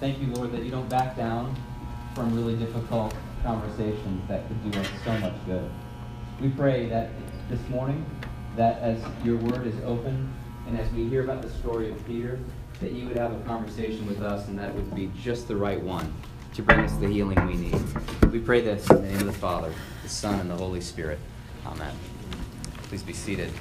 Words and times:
Thank 0.00 0.20
you, 0.20 0.26
Lord, 0.34 0.52
that 0.52 0.62
you 0.62 0.70
don't 0.70 0.88
back 0.88 1.16
down 1.16 1.54
from 2.14 2.34
really 2.34 2.56
difficult 2.56 3.14
conversations 3.42 4.26
that 4.28 4.46
could 4.48 4.70
do 4.70 4.78
us 4.78 4.88
so 5.04 5.16
much 5.18 5.34
good. 5.46 5.70
We 6.40 6.48
pray 6.50 6.88
that 6.88 7.10
this 7.48 7.60
morning, 7.68 8.04
that 8.56 8.80
as 8.80 9.00
your 9.24 9.36
word 9.36 9.66
is 9.66 9.74
open 9.84 10.32
and 10.66 10.78
as 10.78 10.90
we 10.92 11.08
hear 11.08 11.22
about 11.22 11.42
the 11.42 11.50
story 11.50 11.90
of 11.90 12.06
Peter, 12.06 12.38
that 12.80 12.92
you 12.92 13.06
would 13.06 13.16
have 13.16 13.32
a 13.32 13.44
conversation 13.44 14.06
with 14.06 14.20
us 14.20 14.48
and 14.48 14.58
that 14.58 14.74
would 14.74 14.94
be 14.94 15.10
just 15.20 15.46
the 15.48 15.56
right 15.56 15.80
one 15.80 16.12
to 16.54 16.62
bring 16.62 16.80
us 16.80 16.94
the 16.96 17.08
healing 17.08 17.44
we 17.46 17.54
need. 17.54 17.80
We 18.32 18.40
pray 18.40 18.60
this 18.60 18.88
in 18.90 18.96
the 18.96 19.02
name 19.02 19.20
of 19.20 19.26
the 19.26 19.32
Father, 19.32 19.72
the 20.02 20.08
Son, 20.08 20.40
and 20.40 20.50
the 20.50 20.56
Holy 20.56 20.80
Spirit. 20.80 21.18
Amen. 21.66 21.94
Please 22.84 23.02
be 23.02 23.12
seated. 23.12 23.52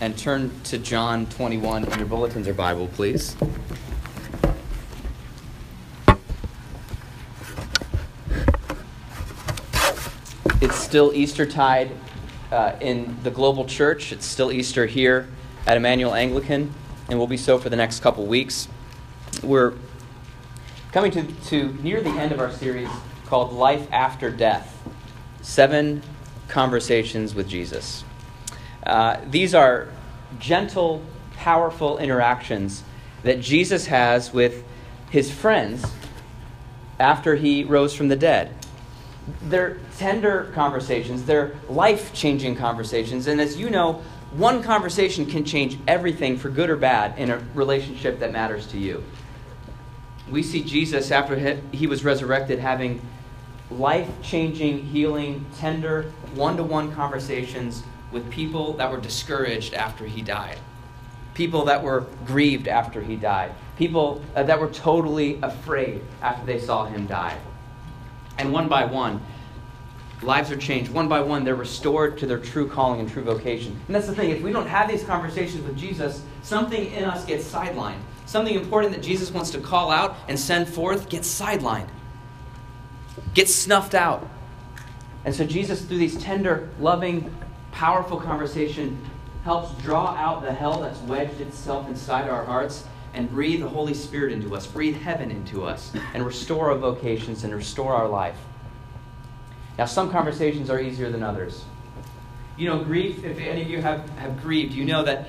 And 0.00 0.16
turn 0.16 0.52
to 0.64 0.78
John 0.78 1.26
21 1.26 1.84
in 1.84 1.98
your 1.98 2.06
bulletins 2.06 2.46
or 2.46 2.54
Bible, 2.54 2.86
please. 2.88 3.36
It's 10.60 10.76
still 10.76 11.12
Eastertide 11.12 11.90
uh, 12.52 12.76
in 12.80 13.16
the 13.22 13.30
global 13.30 13.64
church. 13.64 14.12
It's 14.12 14.24
still 14.24 14.52
Easter 14.52 14.86
here 14.86 15.28
at 15.66 15.76
Immanuel 15.76 16.14
Anglican, 16.14 16.72
and 17.08 17.18
will 17.18 17.26
be 17.26 17.36
so 17.36 17.58
for 17.58 17.68
the 17.68 17.76
next 17.76 18.00
couple 18.00 18.26
weeks. 18.26 18.68
We're 19.42 19.74
coming 20.92 21.10
to, 21.12 21.22
to 21.22 21.72
near 21.82 22.00
the 22.00 22.10
end 22.10 22.32
of 22.32 22.40
our 22.40 22.50
series 22.52 22.88
called 23.26 23.52
Life 23.52 23.86
After 23.92 24.30
Death 24.30 24.74
Seven 25.42 26.02
Conversations 26.48 27.34
with 27.34 27.48
Jesus. 27.48 28.04
Uh, 28.88 29.20
these 29.30 29.54
are 29.54 29.88
gentle, 30.38 31.04
powerful 31.36 31.98
interactions 31.98 32.82
that 33.22 33.40
Jesus 33.40 33.86
has 33.86 34.32
with 34.32 34.64
his 35.10 35.30
friends 35.30 35.84
after 36.98 37.36
he 37.36 37.64
rose 37.64 37.94
from 37.94 38.08
the 38.08 38.16
dead. 38.16 38.54
They're 39.42 39.78
tender 39.98 40.50
conversations, 40.54 41.24
they're 41.24 41.54
life 41.68 42.14
changing 42.14 42.56
conversations, 42.56 43.26
and 43.26 43.40
as 43.42 43.58
you 43.58 43.68
know, 43.68 44.02
one 44.32 44.62
conversation 44.62 45.26
can 45.26 45.44
change 45.44 45.78
everything 45.86 46.38
for 46.38 46.48
good 46.48 46.70
or 46.70 46.76
bad 46.76 47.18
in 47.18 47.30
a 47.30 47.38
relationship 47.54 48.20
that 48.20 48.32
matters 48.32 48.66
to 48.68 48.78
you. 48.78 49.04
We 50.30 50.42
see 50.42 50.62
Jesus, 50.62 51.10
after 51.10 51.60
he 51.72 51.86
was 51.86 52.04
resurrected, 52.04 52.58
having 52.58 53.02
life 53.70 54.08
changing, 54.22 54.84
healing, 54.84 55.44
tender, 55.58 56.04
one 56.34 56.56
to 56.56 56.62
one 56.62 56.94
conversations 56.94 57.82
with 58.12 58.30
people 58.30 58.74
that 58.74 58.90
were 58.90 59.00
discouraged 59.00 59.74
after 59.74 60.06
he 60.06 60.22
died, 60.22 60.58
people 61.34 61.64
that 61.66 61.82
were 61.82 62.06
grieved 62.26 62.68
after 62.68 63.00
he 63.00 63.16
died, 63.16 63.52
people 63.76 64.22
uh, 64.34 64.42
that 64.42 64.58
were 64.58 64.70
totally 64.70 65.38
afraid 65.42 66.02
after 66.22 66.44
they 66.46 66.58
saw 66.58 66.86
him 66.86 67.06
die. 67.06 67.38
And 68.38 68.52
one 68.52 68.68
by 68.68 68.84
one, 68.84 69.20
lives 70.22 70.50
are 70.50 70.56
changed. 70.56 70.90
One 70.92 71.08
by 71.08 71.20
one, 71.20 71.44
they're 71.44 71.54
restored 71.54 72.18
to 72.18 72.26
their 72.26 72.38
true 72.38 72.68
calling 72.68 73.00
and 73.00 73.10
true 73.10 73.22
vocation. 73.22 73.78
And 73.86 73.94
that's 73.94 74.06
the 74.06 74.14
thing, 74.14 74.30
if 74.30 74.42
we 74.42 74.52
don't 74.52 74.66
have 74.66 74.88
these 74.88 75.04
conversations 75.04 75.64
with 75.64 75.76
Jesus, 75.76 76.22
something 76.42 76.92
in 76.92 77.04
us 77.04 77.24
gets 77.24 77.50
sidelined. 77.50 78.00
Something 78.26 78.56
important 78.56 78.92
that 78.92 79.02
Jesus 79.02 79.30
wants 79.30 79.50
to 79.50 79.60
call 79.60 79.90
out 79.90 80.16
and 80.28 80.38
send 80.38 80.68
forth 80.68 81.08
gets 81.08 81.28
sidelined, 81.28 81.88
gets 83.32 83.54
snuffed 83.54 83.94
out. 83.94 84.28
And 85.24 85.34
so, 85.34 85.46
Jesus, 85.46 85.82
through 85.82 85.98
these 85.98 86.16
tender, 86.18 86.68
loving, 86.78 87.34
powerful 87.78 88.18
conversation, 88.18 88.98
helps 89.44 89.72
draw 89.82 90.08
out 90.16 90.42
the 90.42 90.52
hell 90.52 90.80
that's 90.80 90.98
wedged 91.02 91.40
itself 91.40 91.88
inside 91.88 92.28
our 92.28 92.44
hearts 92.44 92.84
and 93.14 93.30
breathe 93.30 93.60
the 93.60 93.68
Holy 93.68 93.94
Spirit 93.94 94.32
into 94.32 94.56
us, 94.56 94.66
breathe 94.66 94.96
heaven 94.96 95.30
into 95.30 95.64
us, 95.64 95.92
and 96.12 96.26
restore 96.26 96.72
our 96.72 96.76
vocations 96.76 97.44
and 97.44 97.54
restore 97.54 97.94
our 97.94 98.08
life. 98.08 98.36
Now, 99.78 99.84
some 99.84 100.10
conversations 100.10 100.70
are 100.70 100.80
easier 100.80 101.08
than 101.08 101.22
others. 101.22 101.64
You 102.56 102.68
know, 102.68 102.82
grief, 102.82 103.22
if 103.22 103.38
any 103.38 103.62
of 103.62 103.70
you 103.70 103.80
have, 103.80 104.10
have 104.18 104.42
grieved, 104.42 104.72
you 104.72 104.84
know 104.84 105.04
that 105.04 105.28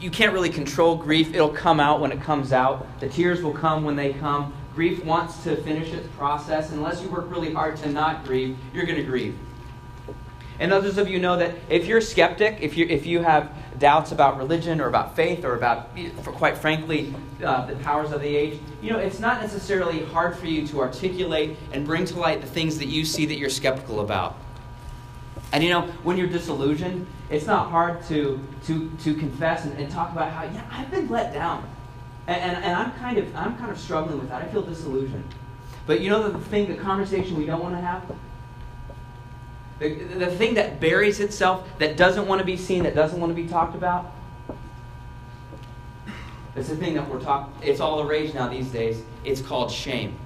you 0.00 0.10
can't 0.10 0.32
really 0.32 0.50
control 0.50 0.96
grief. 0.96 1.32
It'll 1.32 1.48
come 1.48 1.78
out 1.78 2.00
when 2.00 2.10
it 2.10 2.20
comes 2.20 2.52
out. 2.52 2.88
The 2.98 3.08
tears 3.08 3.40
will 3.40 3.52
come 3.52 3.84
when 3.84 3.94
they 3.94 4.14
come. 4.14 4.52
Grief 4.74 5.04
wants 5.04 5.44
to 5.44 5.54
finish 5.62 5.92
its 5.92 6.08
process. 6.16 6.72
Unless 6.72 7.02
you 7.02 7.08
work 7.08 7.30
really 7.30 7.52
hard 7.52 7.76
to 7.76 7.88
not 7.88 8.24
grieve, 8.24 8.58
you're 8.72 8.84
going 8.84 8.98
to 8.98 9.04
grieve. 9.04 9.38
And 10.60 10.72
others 10.72 10.98
of 10.98 11.08
you 11.08 11.18
know 11.18 11.36
that 11.36 11.54
if 11.68 11.86
you're 11.86 11.98
a 11.98 12.02
skeptic, 12.02 12.58
if 12.60 12.76
you, 12.76 12.86
if 12.86 13.06
you 13.06 13.22
have 13.22 13.52
doubts 13.78 14.12
about 14.12 14.36
religion 14.36 14.80
or 14.80 14.86
about 14.86 15.16
faith 15.16 15.44
or 15.44 15.56
about, 15.56 15.98
for 16.22 16.32
quite 16.32 16.56
frankly, 16.56 17.12
uh, 17.44 17.66
the 17.66 17.74
powers 17.76 18.12
of 18.12 18.20
the 18.20 18.36
age, 18.36 18.60
you 18.80 18.90
know, 18.90 18.98
it's 18.98 19.18
not 19.18 19.40
necessarily 19.40 20.04
hard 20.04 20.36
for 20.36 20.46
you 20.46 20.66
to 20.68 20.80
articulate 20.80 21.56
and 21.72 21.84
bring 21.84 22.04
to 22.04 22.18
light 22.18 22.40
the 22.40 22.46
things 22.46 22.78
that 22.78 22.86
you 22.86 23.04
see 23.04 23.26
that 23.26 23.36
you're 23.36 23.50
skeptical 23.50 24.00
about. 24.00 24.36
And 25.52 25.62
you 25.62 25.70
know, 25.70 25.82
when 26.02 26.16
you're 26.16 26.28
disillusioned, 26.28 27.06
it's 27.30 27.46
not 27.46 27.70
hard 27.70 28.04
to, 28.04 28.40
to, 28.66 28.90
to 29.02 29.14
confess 29.14 29.64
and, 29.64 29.78
and 29.78 29.90
talk 29.90 30.12
about 30.12 30.30
how, 30.30 30.44
yeah, 30.44 30.64
I've 30.70 30.90
been 30.90 31.08
let 31.08 31.32
down. 31.32 31.68
And, 32.26 32.40
and, 32.40 32.64
and 32.64 32.76
I'm, 32.76 32.92
kind 32.92 33.18
of, 33.18 33.36
I'm 33.36 33.56
kind 33.58 33.70
of 33.70 33.78
struggling 33.78 34.18
with 34.18 34.28
that. 34.28 34.42
I 34.42 34.46
feel 34.46 34.62
disillusioned. 34.62 35.34
But 35.86 36.00
you 36.00 36.10
know 36.10 36.28
the 36.28 36.38
thing, 36.38 36.68
the 36.68 36.80
conversation 36.80 37.36
we 37.36 37.44
don't 37.44 37.62
want 37.62 37.74
to 37.74 37.80
have? 37.80 38.02
The, 39.78 39.94
the 39.94 40.30
thing 40.30 40.54
that 40.54 40.80
buries 40.80 41.20
itself, 41.20 41.66
that 41.78 41.96
doesn't 41.96 42.28
want 42.28 42.40
to 42.40 42.44
be 42.44 42.56
seen, 42.56 42.84
that 42.84 42.94
doesn't 42.94 43.20
want 43.20 43.34
to 43.34 43.40
be 43.40 43.48
talked 43.48 43.74
about? 43.74 44.12
It's 46.56 46.68
the 46.68 46.76
thing 46.76 46.94
that 46.94 47.08
we're 47.08 47.20
talking, 47.20 47.52
it's 47.62 47.80
all 47.80 47.98
the 47.98 48.04
rage 48.04 48.32
now 48.32 48.48
these 48.48 48.68
days. 48.68 49.02
It's 49.24 49.40
called 49.40 49.72
shame. 49.72 50.16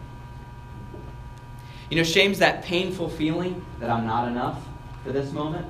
You 1.89 1.97
know, 1.97 2.03
shame's 2.03 2.39
that 2.41 2.63
painful 2.63 3.09
feeling 3.09 3.65
that 3.81 3.89
I'm 3.89 4.07
not 4.07 4.29
enough 4.29 4.61
for 5.03 5.13
this 5.13 5.33
moment, 5.33 5.67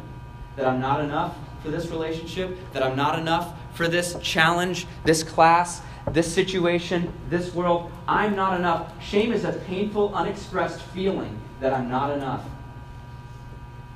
that 0.56 0.66
I'm 0.66 0.80
not 0.80 1.00
enough 1.00 1.36
for 1.62 1.70
this 1.70 1.86
relationship, 1.88 2.58
that 2.72 2.82
I'm 2.82 2.96
not 2.96 3.18
enough 3.18 3.54
for 3.74 3.86
this 3.86 4.16
challenge, 4.20 4.88
this 5.04 5.22
class, 5.22 5.80
this 6.10 6.32
situation, 6.32 7.12
this 7.30 7.54
world. 7.54 7.92
I'm 8.08 8.34
not 8.34 8.58
enough. 8.58 8.92
Shame 9.02 9.32
is 9.32 9.44
a 9.44 9.52
painful, 9.52 10.12
unexpressed 10.14 10.80
feeling 10.80 11.40
that 11.60 11.72
I'm 11.72 11.88
not 11.88 12.10
enough. 12.10 12.44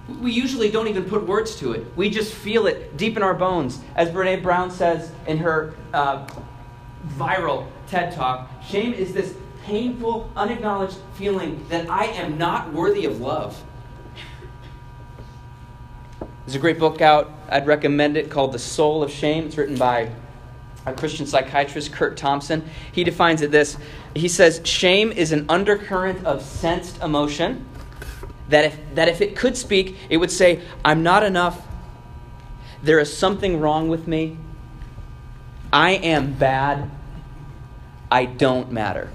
We 0.09 0.33
usually 0.33 0.71
don't 0.71 0.89
even 0.89 1.05
put 1.05 1.27
words 1.27 1.57
to 1.57 1.73
it. 1.73 1.87
We 1.97 2.11
just 2.11 2.35
feel 2.35 2.67
it 2.67 2.97
deep 2.97 3.17
in 3.17 3.23
our 3.23 3.35
bones. 3.35 3.81
As 3.95 4.09
Brene 4.11 4.43
Brown 4.43 4.71
says 4.71 5.13
in 5.27 5.39
her 5.39 5.75
uh, 5.95 6.27
viral 7.17 7.69
TED 7.87 8.13
Talk, 8.13 8.51
shame 8.65 8.95
is 8.95 9.13
this 9.13 9.35
painful, 9.65 10.31
unacknowledged 10.37 10.99
feeling 11.15 11.65
that 11.69 11.89
I 11.89 12.07
am 12.07 12.37
not 12.37 12.73
worthy 12.73 13.05
of 13.05 13.21
love. 13.21 13.63
There's 16.45 16.57
a 16.57 16.59
great 16.59 16.81
book 16.81 17.01
out, 17.01 17.31
I'd 17.49 17.69
recommend 17.69 18.17
it, 18.17 18.29
called 18.29 18.53
The 18.53 18.59
Soul 18.59 19.05
of 19.05 19.11
Shame. 19.13 19.47
It's 19.47 19.57
written 19.57 19.77
by 19.77 20.11
a 20.85 20.93
Christian 20.93 21.27
psychiatrist, 21.27 21.93
Curt 21.93 22.17
Thompson. 22.17 22.69
He 22.91 23.05
defines 23.05 23.43
it 23.43 23.53
this 23.53 23.77
He 24.15 24.27
says, 24.27 24.61
Shame 24.65 25.13
is 25.13 25.31
an 25.31 25.47
undercurrent 25.49 26.27
of 26.27 26.43
sensed 26.43 27.01
emotion 27.01 27.65
that 28.53 28.67
if, 28.67 28.95
that 28.95 29.09
if 29.09 29.23
it 29.23 29.35
could 29.35 29.57
speak, 29.57 29.97
it 30.11 30.19
would 30.19 30.31
say, 30.31 30.61
I'm 30.85 31.03
not 31.03 31.23
enough. 31.23 31.67
There 32.83 32.99
is 32.99 33.17
something 33.17 33.59
wrong 33.61 33.89
with 33.89 34.07
me. 34.07 34.37
I 35.73 35.93
am 35.93 36.35
bad. 36.35 36.91
I 38.11 38.27
don't 38.27 38.71
matter. 38.71 39.11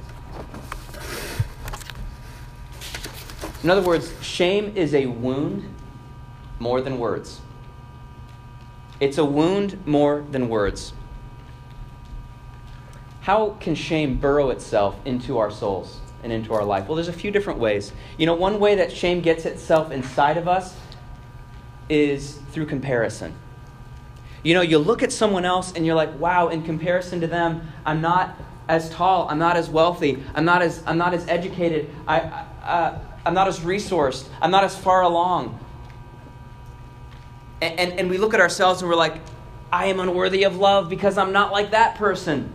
In 3.61 3.69
other 3.69 3.83
words, 3.83 4.11
shame 4.23 4.73
is 4.75 4.95
a 4.95 5.05
wound 5.05 5.71
more 6.57 6.81
than 6.81 6.97
words. 6.97 7.41
It's 8.99 9.19
a 9.19 9.25
wound 9.25 9.85
more 9.85 10.25
than 10.31 10.49
words. 10.49 10.93
How 13.21 13.51
can 13.59 13.75
shame 13.75 14.17
burrow 14.17 14.49
itself 14.49 14.95
into 15.05 15.37
our 15.37 15.51
souls 15.51 16.01
and 16.23 16.31
into 16.31 16.53
our 16.53 16.63
life? 16.63 16.87
Well, 16.87 16.95
there's 16.95 17.07
a 17.07 17.13
few 17.13 17.31
different 17.31 17.59
ways. 17.59 17.91
You 18.17 18.25
know, 18.25 18.35
one 18.35 18.59
way 18.59 18.75
that 18.75 18.91
shame 18.91 19.21
gets 19.21 19.45
itself 19.45 19.91
inside 19.91 20.37
of 20.37 20.47
us 20.47 20.75
is 21.89 22.39
through 22.51 22.65
comparison. 22.65 23.33
You 24.43 24.53
know, 24.53 24.61
you 24.61 24.77
look 24.77 25.03
at 25.03 25.11
someone 25.11 25.45
else 25.45 25.73
and 25.73 25.85
you're 25.85 25.95
like, 25.95 26.19
wow, 26.19 26.47
in 26.49 26.63
comparison 26.63 27.21
to 27.21 27.27
them, 27.27 27.67
I'm 27.85 28.01
not 28.01 28.37
as 28.67 28.89
tall, 28.89 29.27
I'm 29.29 29.39
not 29.39 29.57
as 29.57 29.69
wealthy, 29.69 30.23
I'm 30.35 30.45
not 30.45 30.61
as, 30.61 30.83
I'm 30.85 30.97
not 30.97 31.13
as 31.13 31.27
educated, 31.27 31.89
I, 32.07 32.19
uh, 32.63 32.99
I'm 33.25 33.33
not 33.33 33.47
as 33.47 33.59
resourced, 33.61 34.27
I'm 34.41 34.51
not 34.51 34.63
as 34.63 34.77
far 34.77 35.01
along. 35.01 35.57
And, 37.61 37.79
and, 37.79 37.99
and 37.99 38.09
we 38.09 38.17
look 38.17 38.33
at 38.33 38.39
ourselves 38.39 38.81
and 38.81 38.89
we're 38.89 38.97
like, 38.97 39.21
I 39.71 39.87
am 39.87 39.99
unworthy 39.99 40.43
of 40.43 40.57
love 40.57 40.89
because 40.89 41.17
I'm 41.17 41.31
not 41.31 41.51
like 41.51 41.71
that 41.71 41.95
person. 41.95 42.53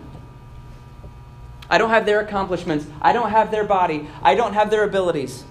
I 1.72 1.78
don't 1.78 1.88
have 1.88 2.04
their 2.04 2.20
accomplishments. 2.20 2.86
I 3.00 3.14
don't 3.14 3.30
have 3.30 3.50
their 3.50 3.64
body. 3.64 4.06
I 4.22 4.34
don't 4.34 4.52
have 4.52 4.70
their 4.70 4.84
abilities. 4.84 5.44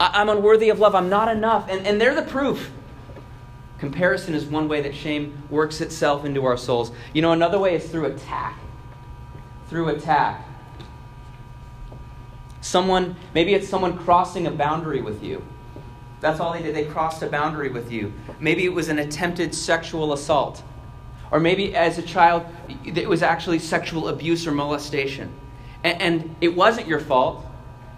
I, 0.00 0.20
am 0.20 0.28
unworthy 0.28 0.70
of 0.70 0.80
love. 0.80 0.96
I'm 0.96 1.08
not 1.08 1.28
enough. 1.28 1.68
And, 1.70 1.86
and 1.86 2.00
they're 2.00 2.16
the 2.16 2.28
proof. 2.28 2.72
Comparison 3.78 4.34
is 4.34 4.44
one 4.44 4.66
way 4.66 4.80
that 4.80 4.92
shame 4.92 5.40
works 5.50 5.80
itself 5.80 6.24
into 6.24 6.44
our 6.44 6.56
souls. 6.56 6.90
You 7.12 7.22
know, 7.22 7.30
another 7.30 7.60
way 7.60 7.76
is 7.76 7.88
through 7.88 8.06
attack. 8.06 8.58
Through 9.68 9.90
attack. 9.90 10.44
Someone, 12.60 13.14
maybe 13.34 13.54
it's 13.54 13.68
someone 13.68 13.96
crossing 13.96 14.48
a 14.48 14.50
boundary 14.50 15.00
with 15.00 15.22
you. 15.22 15.44
That's 16.20 16.40
all 16.40 16.52
they 16.52 16.62
did. 16.62 16.74
They 16.74 16.86
crossed 16.86 17.22
a 17.22 17.28
boundary 17.28 17.68
with 17.68 17.92
you. 17.92 18.12
Maybe 18.40 18.64
it 18.64 18.72
was 18.72 18.88
an 18.88 18.98
attempted 18.98 19.54
sexual 19.54 20.12
assault. 20.12 20.64
Or 21.30 21.40
maybe 21.40 21.74
as 21.74 21.98
a 21.98 22.02
child, 22.02 22.44
it 22.84 23.08
was 23.08 23.22
actually 23.22 23.58
sexual 23.58 24.08
abuse 24.08 24.46
or 24.46 24.52
molestation. 24.52 25.32
And, 25.82 26.02
and 26.02 26.36
it 26.40 26.54
wasn't 26.54 26.86
your 26.86 27.00
fault, 27.00 27.44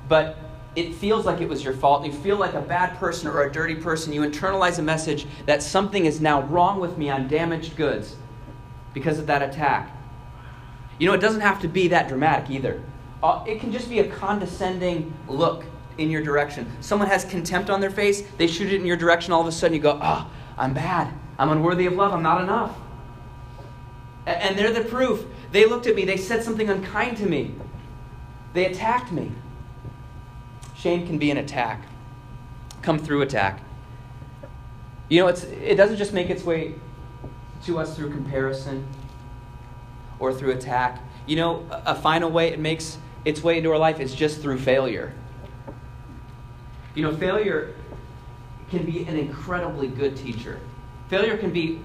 but 0.09 0.39
it 0.77 0.95
feels 0.95 1.27
like 1.27 1.41
it 1.41 1.49
was 1.49 1.63
your 1.63 1.75
fault. 1.75 2.07
You 2.07 2.13
feel 2.13 2.37
like 2.37 2.55
a 2.55 2.61
bad 2.61 2.97
person 2.99 3.29
or 3.29 3.43
a 3.43 3.53
dirty 3.53 3.75
person. 3.75 4.13
You 4.13 4.23
internalize 4.23 4.79
a 4.79 4.83
message 4.83 5.27
that 5.47 5.63
something 5.63 6.07
is 6.07 6.21
now 6.21 6.43
wrong 6.43 6.81
with 6.81 6.97
me 6.97 7.11
on 7.11 7.29
damaged 7.29 7.77
goods 7.77 8.17
because 8.95 9.19
of 9.19 9.27
that 9.27 9.43
attack. 9.43 9.95
You 10.99 11.07
know, 11.07 11.15
it 11.15 11.21
doesn't 11.21 11.41
have 11.41 11.61
to 11.63 11.69
be 11.69 11.89
that 11.89 12.09
dramatic 12.09 12.51
either. 12.51 12.83
Uh, 13.23 13.45
it 13.47 13.61
can 13.61 13.73
just 13.73 13.89
be 13.89 13.99
a 13.99 14.09
condescending 14.09 15.13
look 15.29 15.65
in 15.99 16.11
your 16.11 16.23
direction. 16.23 16.71
Someone 16.81 17.09
has 17.09 17.25
contempt 17.25 17.71
on 17.71 17.81
their 17.81 17.91
face, 17.91 18.23
they 18.37 18.47
shoot 18.47 18.73
it 18.73 18.77
in 18.77 18.87
your 18.87 18.97
direction, 18.97 19.33
all 19.33 19.41
of 19.41 19.47
a 19.47 19.53
sudden 19.53 19.75
you 19.75 19.83
go, 19.83 19.99
oh, 20.01 20.31
I'm 20.57 20.75
bad. 20.75 21.13
I'm 21.39 21.51
unworthy 21.51 21.87
of 21.87 21.95
love. 21.95 22.13
I'm 22.13 22.23
not 22.23 22.43
enough. 22.43 22.77
And 24.29 24.59
they're 24.59 24.73
the 24.73 24.85
proof. 24.85 25.25
They 25.53 25.65
looked 25.65 25.87
at 25.87 25.95
me, 25.95 26.05
they 26.05 26.19
said 26.19 26.43
something 26.43 26.69
unkind 26.69 27.17
to 27.19 27.27
me, 27.27 27.55
they 28.53 28.67
attacked 28.67 29.11
me. 29.11 29.33
Shame 30.77 31.07
can 31.07 31.19
be 31.19 31.31
an 31.31 31.39
attack, 31.39 31.83
come 32.83 32.99
through 32.99 33.23
attack. 33.23 33.63
You 35.09 35.21
know, 35.21 35.29
it's, 35.29 35.45
it 35.45 35.77
doesn't 35.77 35.97
just 35.97 36.13
make 36.13 36.29
its 36.29 36.45
way 36.45 36.75
to 37.65 37.79
us 37.79 37.97
through 37.97 38.11
comparison 38.13 38.87
or 40.19 40.35
through 40.35 40.53
attack. 40.53 41.01
You 41.27 41.37
know, 41.37 41.67
a 41.71 41.95
final 41.95 42.31
way 42.31 42.49
it 42.49 42.59
makes 42.59 42.99
its 43.25 43.43
way 43.43 43.57
into 43.57 43.73
our 43.73 43.79
life 43.79 44.01
is 44.01 44.15
just 44.15 44.43
through 44.43 44.59
failure. 44.59 45.15
You 46.95 47.05
know, 47.05 47.17
failure 47.17 47.75
can 48.71 48.85
be 48.85 49.05
an 49.05 49.17
incredibly 49.17 49.89
good 49.89 50.17
teacher. 50.17 50.61
Failure 51.09 51.39
can 51.39 51.51
be 51.51 51.81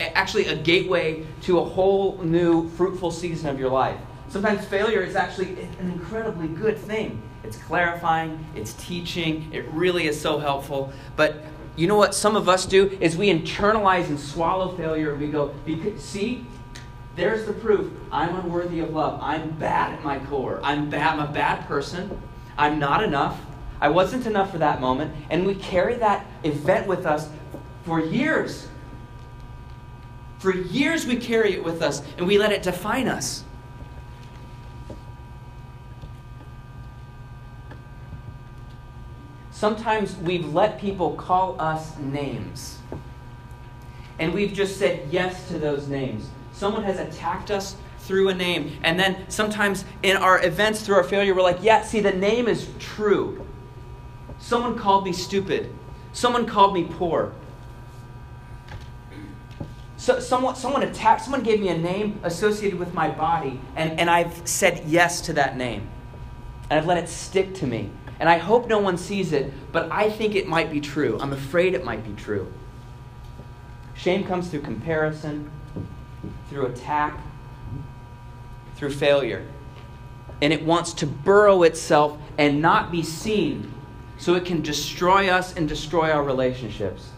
actually 0.00 0.46
a 0.46 0.56
gateway 0.56 1.26
to 1.42 1.58
a 1.58 1.64
whole 1.64 2.18
new 2.22 2.68
fruitful 2.70 3.10
season 3.10 3.48
of 3.48 3.58
your 3.58 3.70
life. 3.70 3.98
Sometimes 4.28 4.64
failure 4.66 5.02
is 5.02 5.16
actually 5.16 5.58
an 5.80 5.90
incredibly 5.90 6.48
good 6.48 6.76
thing. 6.76 7.22
It's 7.44 7.56
clarifying, 7.56 8.44
it's 8.54 8.74
teaching, 8.74 9.48
it 9.52 9.66
really 9.68 10.06
is 10.06 10.20
so 10.20 10.38
helpful. 10.38 10.92
But 11.16 11.44
you 11.76 11.86
know 11.86 11.96
what 11.96 12.14
some 12.14 12.36
of 12.36 12.48
us 12.48 12.66
do 12.66 12.98
is 13.00 13.16
we 13.16 13.28
internalize 13.28 14.08
and 14.08 14.18
swallow 14.18 14.76
failure 14.76 15.12
and 15.12 15.20
we 15.20 15.28
go, 15.28 15.54
see, 15.96 16.44
there's 17.16 17.46
the 17.46 17.52
proof. 17.52 17.92
I'm 18.12 18.34
unworthy 18.36 18.80
of 18.80 18.90
love. 18.90 19.18
I'm 19.22 19.50
bad 19.52 19.92
at 19.92 20.04
my 20.04 20.18
core. 20.18 20.60
I'm 20.62 20.90
bad. 20.90 21.18
I'm 21.18 21.28
a 21.28 21.32
bad 21.32 21.66
person. 21.66 22.20
I'm 22.56 22.78
not 22.78 23.02
enough. 23.02 23.40
I 23.80 23.88
wasn't 23.88 24.26
enough 24.26 24.50
for 24.50 24.58
that 24.58 24.80
moment. 24.80 25.14
And 25.30 25.46
we 25.46 25.54
carry 25.54 25.94
that 25.96 26.26
event 26.44 26.86
with 26.86 27.06
us 27.06 27.28
for 27.84 28.00
years. 28.00 28.68
For 30.38 30.54
years, 30.54 31.06
we 31.06 31.16
carry 31.16 31.52
it 31.52 31.64
with 31.64 31.82
us 31.82 32.02
and 32.16 32.26
we 32.26 32.38
let 32.38 32.52
it 32.52 32.62
define 32.62 33.08
us. 33.08 33.44
Sometimes 39.50 40.16
we've 40.18 40.54
let 40.54 40.80
people 40.80 41.14
call 41.14 41.60
us 41.60 41.98
names. 41.98 42.78
And 44.20 44.32
we've 44.32 44.52
just 44.52 44.78
said 44.78 45.08
yes 45.10 45.48
to 45.48 45.58
those 45.58 45.88
names. 45.88 46.28
Someone 46.52 46.84
has 46.84 47.00
attacked 47.00 47.50
us 47.50 47.74
through 47.98 48.28
a 48.28 48.34
name. 48.34 48.78
And 48.84 48.98
then 48.98 49.28
sometimes 49.28 49.84
in 50.04 50.16
our 50.16 50.44
events, 50.44 50.82
through 50.82 50.94
our 50.94 51.04
failure, 51.04 51.34
we're 51.34 51.42
like, 51.42 51.58
yeah, 51.60 51.82
see, 51.82 51.98
the 51.98 52.12
name 52.12 52.46
is 52.46 52.68
true. 52.78 53.44
Someone 54.38 54.78
called 54.78 55.04
me 55.04 55.12
stupid. 55.12 55.74
Someone 56.12 56.46
called 56.46 56.72
me 56.72 56.84
poor. 56.84 57.32
So, 60.08 60.20
someone, 60.20 60.56
someone 60.56 60.82
attacked, 60.84 61.20
someone 61.20 61.42
gave 61.42 61.60
me 61.60 61.68
a 61.68 61.76
name 61.76 62.18
associated 62.22 62.78
with 62.78 62.94
my 62.94 63.10
body, 63.10 63.60
and, 63.76 64.00
and 64.00 64.08
I've 64.08 64.48
said 64.48 64.84
yes 64.86 65.20
to 65.26 65.34
that 65.34 65.58
name. 65.58 65.86
And 66.70 66.80
I've 66.80 66.86
let 66.86 66.96
it 66.96 67.10
stick 67.10 67.52
to 67.56 67.66
me. 67.66 67.90
And 68.18 68.26
I 68.26 68.38
hope 68.38 68.68
no 68.68 68.78
one 68.78 68.96
sees 68.96 69.34
it, 69.34 69.52
but 69.70 69.92
I 69.92 70.08
think 70.08 70.34
it 70.34 70.48
might 70.48 70.70
be 70.70 70.80
true. 70.80 71.18
I'm 71.20 71.34
afraid 71.34 71.74
it 71.74 71.84
might 71.84 72.04
be 72.04 72.14
true. 72.14 72.50
Shame 73.96 74.24
comes 74.24 74.48
through 74.48 74.62
comparison, 74.62 75.50
through 76.48 76.68
attack, 76.68 77.20
through 78.76 78.92
failure. 78.92 79.46
And 80.40 80.54
it 80.54 80.64
wants 80.64 80.94
to 80.94 81.06
burrow 81.06 81.64
itself 81.64 82.16
and 82.38 82.62
not 82.62 82.90
be 82.90 83.02
seen 83.02 83.74
so 84.16 84.36
it 84.36 84.46
can 84.46 84.62
destroy 84.62 85.28
us 85.28 85.54
and 85.54 85.68
destroy 85.68 86.10
our 86.10 86.22
relationships. 86.22 87.10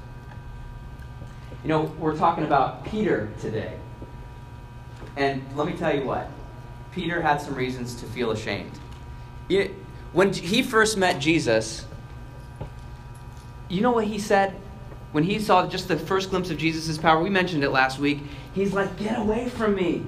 You 1.63 1.69
know, 1.69 1.83
we're 1.99 2.17
talking 2.17 2.45
about 2.45 2.85
Peter 2.85 3.31
today. 3.41 3.77
And 5.17 5.45
let 5.55 5.67
me 5.67 5.75
tell 5.75 5.95
you 5.95 6.05
what 6.05 6.29
Peter 6.93 7.21
had 7.21 7.41
some 7.41 7.55
reasons 7.55 7.95
to 7.97 8.07
feel 8.07 8.31
ashamed. 8.31 8.73
It, 9.49 9.73
when 10.13 10.33
he 10.33 10.63
first 10.63 10.97
met 10.97 11.21
Jesus, 11.21 11.85
you 13.69 13.83
know 13.83 13.91
what 13.91 14.07
he 14.07 14.19
said? 14.19 14.55
When 15.13 15.25
he 15.25 15.39
saw 15.39 15.67
just 15.67 15.89
the 15.89 15.99
first 15.99 16.31
glimpse 16.31 16.51
of 16.51 16.57
Jesus' 16.57 16.97
power, 16.97 17.23
we 17.23 17.31
mentioned 17.31 17.65
it 17.65 17.71
last 17.71 17.99
week. 17.99 18.21
He's 18.55 18.73
like, 18.73 18.97
Get 18.97 19.19
away 19.19 19.49
from 19.49 19.75
me. 19.75 20.07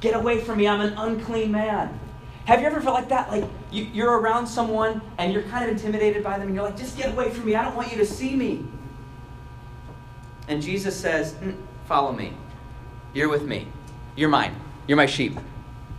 Get 0.00 0.14
away 0.14 0.40
from 0.40 0.58
me. 0.58 0.68
I'm 0.68 0.80
an 0.80 0.92
unclean 0.96 1.50
man. 1.50 1.98
Have 2.44 2.60
you 2.60 2.66
ever 2.66 2.80
felt 2.80 2.94
like 2.94 3.08
that? 3.08 3.30
Like 3.30 3.44
you, 3.72 4.06
are 4.06 4.20
around 4.20 4.46
someone 4.46 5.00
and 5.18 5.32
you're 5.32 5.42
kind 5.44 5.64
of 5.64 5.70
intimidated 5.70 6.22
by 6.22 6.38
them 6.38 6.48
and 6.48 6.54
you're 6.54 6.64
like, 6.64 6.76
Just 6.76 6.96
get 6.96 7.10
away 7.10 7.30
from 7.30 7.46
me. 7.46 7.54
I 7.54 7.64
don't 7.64 7.74
want 7.74 7.90
you 7.90 7.98
to 7.98 8.06
see 8.06 8.36
me. 8.36 8.64
And 10.48 10.62
Jesus 10.62 10.98
says, 10.98 11.34
mm, 11.34 11.56
Follow 11.86 12.12
me. 12.12 12.32
You're 13.14 13.28
with 13.28 13.44
me. 13.44 13.68
You're 14.16 14.28
mine. 14.28 14.54
You're 14.88 14.96
my 14.96 15.06
sheep. 15.06 15.38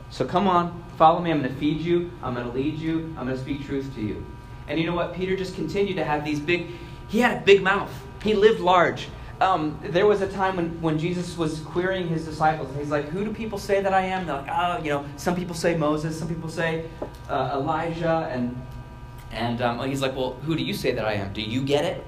So 0.10 0.26
come 0.26 0.48
on, 0.48 0.84
follow 0.98 1.20
me. 1.22 1.32
I'm 1.32 1.42
going 1.42 1.54
to 1.54 1.60
feed 1.60 1.80
you. 1.80 2.12
I'm 2.22 2.34
going 2.34 2.46
to 2.46 2.52
lead 2.52 2.78
you. 2.78 3.14
I'm 3.18 3.26
going 3.26 3.38
to 3.38 3.42
speak 3.42 3.66
truth 3.66 3.94
to 3.96 4.02
you. 4.02 4.26
And 4.68 4.80
you 4.80 4.86
know 4.86 4.96
what? 4.96 5.14
Peter 5.14 5.36
just 5.36 5.56
continued 5.56 5.96
to 5.96 6.04
have 6.04 6.26
these 6.26 6.40
big, 6.40 6.68
he 7.08 7.20
had 7.20 7.38
a 7.38 7.46
big 7.46 7.64
mouth. 7.64 7.92
He 8.22 8.34
lived 8.34 8.60
large. 8.60 9.08
Um, 9.40 9.80
there 9.82 10.08
was 10.08 10.22
a 10.22 10.28
time 10.28 10.56
when, 10.56 10.82
when 10.82 10.98
Jesus 11.00 11.38
was 11.38 11.60
querying 11.60 12.08
his 12.08 12.26
disciples. 12.26 12.70
And 12.70 12.80
he's 12.80 12.90
like, 12.90 13.06
Who 13.10 13.24
do 13.24 13.34
people 13.34 13.60
say 13.60 13.82
that 13.82 13.94
I 13.94 14.02
am? 14.02 14.26
They're 14.26 14.38
like, 14.38 14.50
Oh, 14.52 14.84
you 14.84 14.90
know, 14.90 15.06
some 15.16 15.36
people 15.36 15.56
say 15.56 15.78
Moses, 15.78 16.18
some 16.18 16.28
people 16.28 16.50
say 16.50 16.86
uh, 17.30 17.52
Elijah. 17.54 18.30
And, 18.32 18.60
and 19.32 19.62
um, 19.62 19.88
he's 19.88 20.02
like, 20.02 20.16
Well, 20.16 20.34
who 20.44 20.56
do 20.56 20.64
you 20.64 20.74
say 20.74 20.92
that 20.94 21.06
I 21.06 21.14
am? 21.14 21.34
Do 21.34 21.42
you 21.42 21.64
get 21.64 21.86
it? 21.86 22.04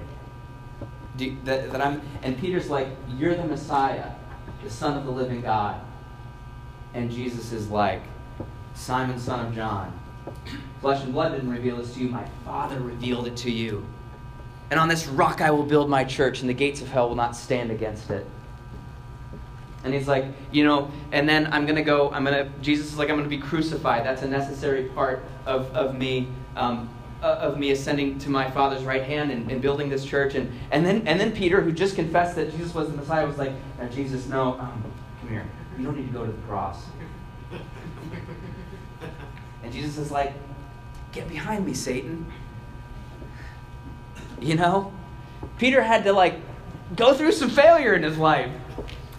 Do, 1.20 1.36
that, 1.44 1.70
that 1.70 1.82
I'm, 1.82 2.00
and 2.22 2.38
Peter's 2.40 2.70
like, 2.70 2.88
You're 3.18 3.34
the 3.34 3.44
Messiah, 3.44 4.10
the 4.64 4.70
Son 4.70 4.96
of 4.96 5.04
the 5.04 5.10
living 5.10 5.42
God. 5.42 5.78
And 6.94 7.10
Jesus 7.10 7.52
is 7.52 7.68
like, 7.68 8.00
Simon, 8.72 9.20
son 9.20 9.44
of 9.44 9.54
John, 9.54 9.92
flesh 10.80 11.04
and 11.04 11.12
blood 11.12 11.32
didn't 11.32 11.50
reveal 11.50 11.76
this 11.76 11.92
to 11.92 12.00
you, 12.00 12.08
my 12.08 12.24
Father 12.46 12.80
revealed 12.80 13.26
it 13.26 13.36
to 13.36 13.50
you. 13.50 13.86
And 14.70 14.80
on 14.80 14.88
this 14.88 15.08
rock 15.08 15.42
I 15.42 15.50
will 15.50 15.66
build 15.66 15.90
my 15.90 16.04
church, 16.04 16.40
and 16.40 16.48
the 16.48 16.54
gates 16.54 16.80
of 16.80 16.88
hell 16.88 17.10
will 17.10 17.16
not 17.16 17.36
stand 17.36 17.70
against 17.70 18.08
it. 18.10 18.26
And 19.84 19.92
he's 19.92 20.08
like, 20.08 20.24
you 20.52 20.64
know, 20.64 20.90
and 21.12 21.28
then 21.28 21.52
I'm 21.52 21.66
going 21.66 21.76
to 21.76 21.82
go, 21.82 22.10
I'm 22.12 22.24
going 22.24 22.46
to, 22.46 22.50
Jesus 22.62 22.92
is 22.92 22.96
like, 22.96 23.10
I'm 23.10 23.16
going 23.16 23.28
to 23.28 23.36
be 23.36 23.42
crucified. 23.42 24.06
That's 24.06 24.22
a 24.22 24.28
necessary 24.28 24.84
part 24.84 25.22
of, 25.44 25.70
of 25.76 25.98
me. 25.98 26.28
Um, 26.56 26.88
uh, 27.22 27.36
of 27.40 27.58
me 27.58 27.70
ascending 27.70 28.18
to 28.18 28.30
my 28.30 28.50
father's 28.50 28.82
right 28.82 29.04
hand 29.04 29.30
and, 29.30 29.50
and, 29.50 29.60
building 29.60 29.88
this 29.88 30.04
church 30.04 30.34
and, 30.34 30.50
and 30.70 30.86
then 30.86 31.06
and 31.06 31.20
then 31.20 31.32
peter 31.32 31.60
who 31.60 31.70
just 31.70 31.94
confessed 31.94 32.34
that 32.34 32.50
jesus 32.50 32.74
was 32.74 32.88
the 32.88 32.96
messiah 32.96 33.26
was 33.26 33.36
like 33.36 33.52
jesus 33.90 34.26
no 34.26 34.58
um, 34.58 34.82
come 35.20 35.28
here 35.28 35.46
you 35.78 35.84
don't 35.84 35.96
need 35.96 36.06
to 36.06 36.12
go 36.12 36.24
to 36.24 36.32
the 36.32 36.42
cross 36.42 36.86
and 39.62 39.72
Jesus 39.72 39.98
is 39.98 40.10
like, 40.10 40.32
Get 41.12 41.28
behind 41.28 41.66
me, 41.66 41.74
Satan. 41.74 42.24
You 44.40 44.54
know? 44.54 44.92
Peter 45.58 45.82
had 45.82 46.04
to, 46.04 46.12
like, 46.12 46.36
go 46.94 47.14
through 47.14 47.32
some 47.32 47.50
failure 47.50 47.94
in 47.94 48.02
his 48.04 48.16
life. 48.16 48.50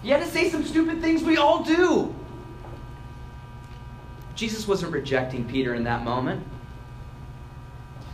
He 0.01 0.09
had 0.09 0.21
to 0.21 0.29
say 0.29 0.49
some 0.49 0.63
stupid 0.63 1.01
things 1.01 1.21
we 1.21 1.35
all 1.35 1.63
do. 1.63 2.15
Jesus 4.35 4.67
wasn't 4.67 4.93
rejecting 4.93 5.47
Peter 5.47 5.75
in 5.75 5.83
that 5.83 6.03
moment. 6.05 6.47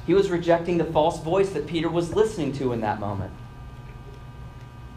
He 0.08 0.14
was 0.14 0.32
rejecting 0.32 0.78
the 0.78 0.86
false 0.86 1.22
voice 1.22 1.52
that 1.52 1.68
Peter 1.68 1.90
was 1.90 2.14
listening 2.16 2.54
to 2.54 2.74
in 2.74 2.82
that 2.82 3.00
moment. 3.00 3.32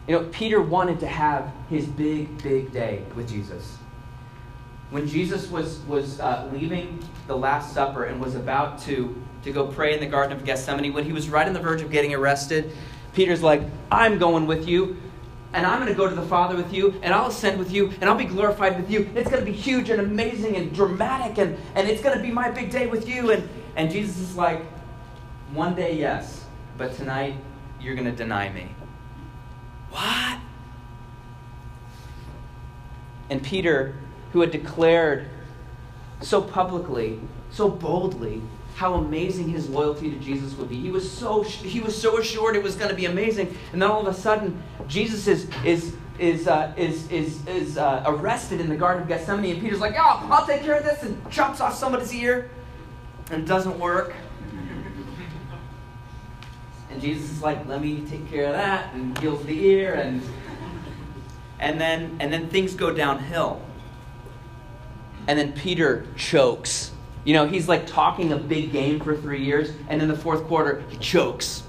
You 0.07 0.17
know, 0.17 0.29
Peter 0.31 0.61
wanted 0.61 0.99
to 1.01 1.07
have 1.07 1.51
his 1.69 1.85
big, 1.85 2.41
big 2.41 2.71
day 2.71 3.03
with 3.15 3.29
Jesus 3.29 3.77
when 4.91 5.07
Jesus 5.07 5.49
was, 5.49 5.79
was 5.87 6.19
uh, 6.19 6.47
leaving 6.53 6.99
the 7.27 7.35
Last 7.35 7.73
Supper 7.73 8.03
and 8.03 8.21
was 8.21 8.35
about 8.35 8.79
to, 8.81 9.15
to 9.43 9.51
go 9.51 9.65
pray 9.65 9.93
in 9.93 10.01
the 10.01 10.05
Garden 10.05 10.37
of 10.37 10.45
Gethsemane, 10.45 10.93
when 10.93 11.05
he 11.05 11.13
was 11.13 11.29
right 11.29 11.47
on 11.47 11.53
the 11.53 11.59
verge 11.59 11.81
of 11.81 11.89
getting 11.89 12.13
arrested, 12.13 12.71
Peter's 13.13 13.41
like, 13.41 13.61
I'm 13.89 14.19
going 14.19 14.45
with 14.47 14.67
you, 14.67 14.97
and 15.53 15.65
I'm 15.65 15.79
going 15.79 15.91
to 15.91 15.97
go 15.97 16.09
to 16.09 16.15
the 16.15 16.21
Father 16.23 16.57
with 16.57 16.73
you, 16.73 16.99
and 17.01 17.13
I'll 17.13 17.27
ascend 17.27 17.57
with 17.57 17.71
you, 17.71 17.91
and 18.01 18.09
I'll 18.09 18.17
be 18.17 18.25
glorified 18.25 18.79
with 18.79 18.91
you. 18.91 19.09
It's 19.15 19.29
going 19.29 19.43
to 19.43 19.49
be 19.49 19.57
huge 19.57 19.89
and 19.89 20.01
amazing 20.01 20.57
and 20.57 20.75
dramatic, 20.75 21.37
and, 21.37 21.57
and 21.73 21.87
it's 21.87 22.01
going 22.01 22.15
to 22.15 22.21
be 22.21 22.31
my 22.31 22.51
big 22.51 22.69
day 22.69 22.87
with 22.87 23.07
you. 23.07 23.31
And, 23.31 23.47
and 23.77 23.89
Jesus 23.89 24.17
is 24.17 24.35
like, 24.35 24.61
One 25.53 25.75
day, 25.75 25.97
yes, 25.97 26.45
but 26.77 26.95
tonight, 26.95 27.35
you're 27.79 27.95
going 27.95 28.05
to 28.05 28.15
deny 28.15 28.49
me. 28.49 28.69
What? 29.89 30.39
And 33.29 33.43
Peter, 33.43 33.95
who 34.31 34.39
had 34.39 34.51
declared 34.51 35.27
so 36.21 36.41
publicly, 36.41 37.19
so 37.49 37.69
boldly, 37.69 38.41
how 38.75 38.93
amazing 38.93 39.49
his 39.49 39.69
loyalty 39.69 40.09
to 40.09 40.17
Jesus 40.19 40.55
would 40.55 40.69
be. 40.69 40.77
He 40.79 40.89
was 40.89 41.09
so 41.09 41.43
he 41.43 41.81
was 41.81 41.99
so 41.99 42.17
assured 42.17 42.55
it 42.55 42.63
was 42.63 42.75
going 42.75 42.89
to 42.89 42.95
be 42.95 43.05
amazing, 43.05 43.55
and 43.73 43.81
then 43.81 43.91
all 43.91 44.01
of 44.01 44.07
a 44.07 44.17
sudden, 44.17 44.63
Jesus 44.87 45.27
is 45.27 45.49
is 45.65 45.95
is 46.17 46.47
uh, 46.47 46.73
is 46.77 47.11
is, 47.11 47.45
is 47.45 47.77
uh, 47.77 48.03
arrested 48.05 48.61
in 48.61 48.69
the 48.69 48.75
Garden 48.77 49.03
of 49.03 49.09
Gethsemane, 49.09 49.51
and 49.51 49.61
Peter's 49.61 49.81
like, 49.81 49.95
"Oh, 49.97 50.27
I'll 50.31 50.47
take 50.47 50.63
care 50.63 50.75
of 50.75 50.85
this," 50.85 51.03
and 51.03 51.29
chops 51.29 51.59
off 51.59 51.75
somebody's 51.75 52.13
ear, 52.13 52.49
and 53.29 53.43
it 53.43 53.45
doesn't 53.45 53.77
work. 53.77 54.13
And 56.91 57.01
Jesus 57.01 57.31
is 57.31 57.41
like, 57.41 57.65
"Let 57.67 57.81
me 57.81 58.03
take 58.09 58.29
care 58.29 58.45
of 58.45 58.53
that," 58.53 58.93
and 58.93 59.17
heals 59.19 59.43
the 59.45 59.65
ear, 59.65 59.93
and 59.93 60.21
and 61.59 61.79
then 61.79 62.17
and 62.19 62.31
then 62.33 62.49
things 62.49 62.73
go 62.73 62.93
downhill. 62.93 63.61
And 65.27 65.39
then 65.39 65.53
Peter 65.53 66.05
chokes. 66.15 66.91
You 67.23 67.33
know, 67.33 67.47
he's 67.47 67.69
like 67.69 67.85
talking 67.85 68.33
a 68.33 68.37
big 68.37 68.71
game 68.71 68.99
for 68.99 69.15
three 69.15 69.43
years, 69.43 69.71
and 69.87 70.01
in 70.01 70.07
the 70.07 70.17
fourth 70.17 70.43
quarter, 70.45 70.83
he 70.89 70.97
chokes. 70.97 71.63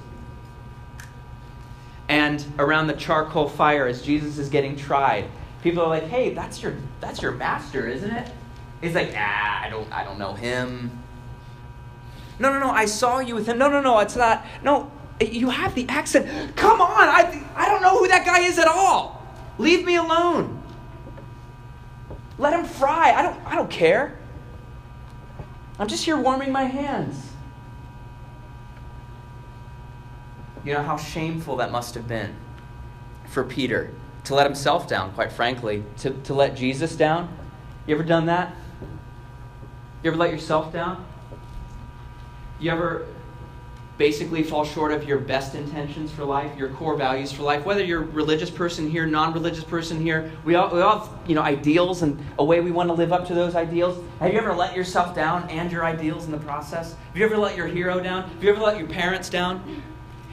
And 2.09 2.45
around 2.59 2.89
the 2.89 2.95
charcoal 2.95 3.49
fire, 3.49 3.87
as 3.87 4.03
Jesus 4.03 4.39
is 4.39 4.49
getting 4.49 4.77
tried, 4.77 5.27
people 5.63 5.83
are 5.83 5.89
like, 5.89 6.09
"Hey, 6.09 6.35
that's 6.35 6.63
your 6.63 6.75
that's 7.01 7.23
your 7.23 7.33
master, 7.33 7.87
isn't 7.87 8.11
it?" 8.11 8.33
He's 8.81 8.95
like, 8.95 9.15
"Ah, 9.17 9.63
I 9.63 9.71
don't 9.71 9.91
I 9.93 10.03
don't 10.05 10.19
know 10.19 10.33
him." 10.33 10.91
No, 12.39 12.53
no, 12.53 12.59
no, 12.59 12.71
I 12.71 12.87
saw 12.87 13.21
you 13.21 13.35
with 13.35 13.47
him. 13.47 13.59
No, 13.59 13.71
no, 13.71 13.81
no, 13.81 14.01
it's 14.01 14.17
not. 14.17 14.45
No, 14.65 14.91
you 15.31 15.51
have 15.51 15.75
the 15.75 15.87
accent. 15.89 16.57
Come 16.57 16.81
on, 16.81 17.09
I 17.09 17.45
I 17.55 17.69
don't 17.69 17.83
know 17.83 17.99
who 17.99 18.09
that 18.09 18.25
guy 18.25 18.41
is 18.41 18.59
at 18.59 18.69
all. 18.69 19.27
Leave 19.59 19.85
me 19.85 19.97
alone. 19.97 20.63
Let 22.39 22.55
him 22.55 22.65
fry. 22.65 23.13
I 23.13 23.23
don't, 23.23 23.41
I 23.47 23.55
don't 23.55 23.71
care. 23.71 24.19
I'm 25.79 25.89
just 25.89 26.05
here 26.05 26.17
warming 26.17 26.51
my 26.51 26.65
hands. 26.65 27.31
You 30.65 30.75
know 30.75 30.83
how 30.83 30.97
shameful 30.97 31.57
that 31.57 31.71
must 31.71 31.95
have 31.95 32.09
been 32.09 32.35
for 33.27 33.45
Peter 33.45 33.91
to 34.25 34.35
let 34.35 34.47
himself 34.47 34.89
down, 34.89 35.13
quite 35.13 35.33
frankly, 35.33 35.85
to, 35.99 36.11
to 36.11 36.35
let 36.35 36.57
Jesus 36.57 36.95
down. 36.95 37.37
You 37.87 37.95
ever 37.95 38.05
done 38.05 38.27
that? 38.27 38.55
You 40.03 40.11
ever 40.11 40.17
let 40.17 40.31
yourself 40.31 40.73
down? 40.73 41.05
You 42.61 42.71
ever 42.71 43.07
basically 44.03 44.43
fall 44.43 44.65
short 44.65 44.91
of 44.91 45.05
your 45.05 45.19
best 45.19 45.55
intentions 45.55 46.11
for 46.11 46.25
life, 46.25 46.59
your 46.59 46.71
core 46.71 46.97
values 46.97 47.31
for 47.31 47.45
life. 47.45 47.65
Whether 47.65 47.85
you're 47.85 48.03
a 48.03 48.07
religious 48.07 48.51
person 48.51 48.91
here, 48.91 49.07
non-religious 49.07 49.63
person 49.63 50.03
here, 50.03 50.33
we 50.45 50.57
all, 50.57 50.75
we 50.75 50.81
all 50.81 50.99
have 50.99 51.29
you 51.29 51.37
know 51.37 51.43
ideals 51.43 52.03
and 52.03 52.19
a 52.41 52.45
way 52.45 52.59
we 52.59 52.73
want 52.73 52.89
to 52.89 52.95
live 52.95 53.13
up 53.13 53.29
to 53.29 53.35
those 53.35 53.55
ideals. 53.55 54.03
Have 54.19 54.33
you 54.33 54.41
ever 54.41 54.55
let 54.55 54.75
yourself 54.75 55.15
down 55.15 55.49
and 55.51 55.71
your 55.71 55.85
ideals 55.85 56.25
in 56.25 56.33
the 56.33 56.39
process? 56.39 56.97
Have 56.97 57.17
you 57.17 57.25
ever 57.25 57.39
let 57.39 57.57
your 57.57 57.69
hero 57.69 58.01
down? 58.01 58.29
Have 58.29 58.43
you 58.43 58.51
ever 58.51 58.61
let 58.61 58.77
your 58.77 58.89
parents 58.89 59.31
down? 59.31 59.81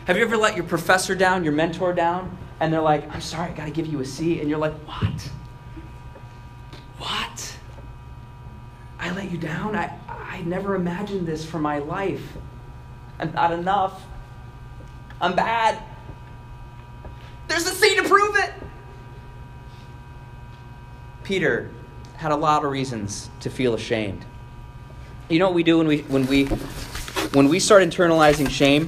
Have 0.06 0.18
you 0.18 0.24
ever 0.24 0.36
let 0.36 0.56
your 0.56 0.66
professor 0.66 1.14
down, 1.14 1.44
your 1.44 1.54
mentor 1.54 1.94
down? 1.94 2.36
And 2.62 2.74
they're 2.74 2.82
like, 2.82 3.08
I'm 3.14 3.22
sorry, 3.22 3.52
I 3.52 3.54
got 3.54 3.66
to 3.66 3.72
give 3.72 3.86
you 3.86 4.00
a 4.00 4.06
C. 4.06 4.40
And 4.40 4.50
you're 4.50 4.58
like, 4.58 4.74
what? 4.88 5.30
What? 6.98 7.58
I 8.98 9.12
let 9.12 9.30
you 9.30 9.38
down? 9.38 9.76
I, 9.76 9.96
I 10.08 10.42
never 10.42 10.74
imagined 10.74 11.28
this 11.28 11.46
for 11.46 11.60
my 11.60 11.78
life. 11.78 12.24
I'm 13.20 13.32
not 13.34 13.52
enough. 13.52 14.02
I'm 15.22 15.36
bad. 15.36 15.82
There's 17.48 17.66
a 17.68 17.72
C 17.72 17.96
to 17.98 18.04
prove 18.04 18.36
it. 18.38 18.54
Peter 21.24 21.72
had 22.18 22.32
a 22.32 22.36
lot 22.36 22.64
of 22.64 22.72
reasons 22.72 23.30
to 23.42 23.50
feel 23.50 23.74
ashamed. 23.74 24.26
You 25.30 25.40
know 25.40 25.46
what 25.46 25.56
we 25.56 25.64
do 25.64 25.78
when 25.78 25.88
we 25.88 26.00
when 26.04 26.26
we 26.28 26.46
when 27.34 27.50
we 27.50 27.60
start 27.60 27.84
internalizing 27.84 28.50
shame? 28.50 28.88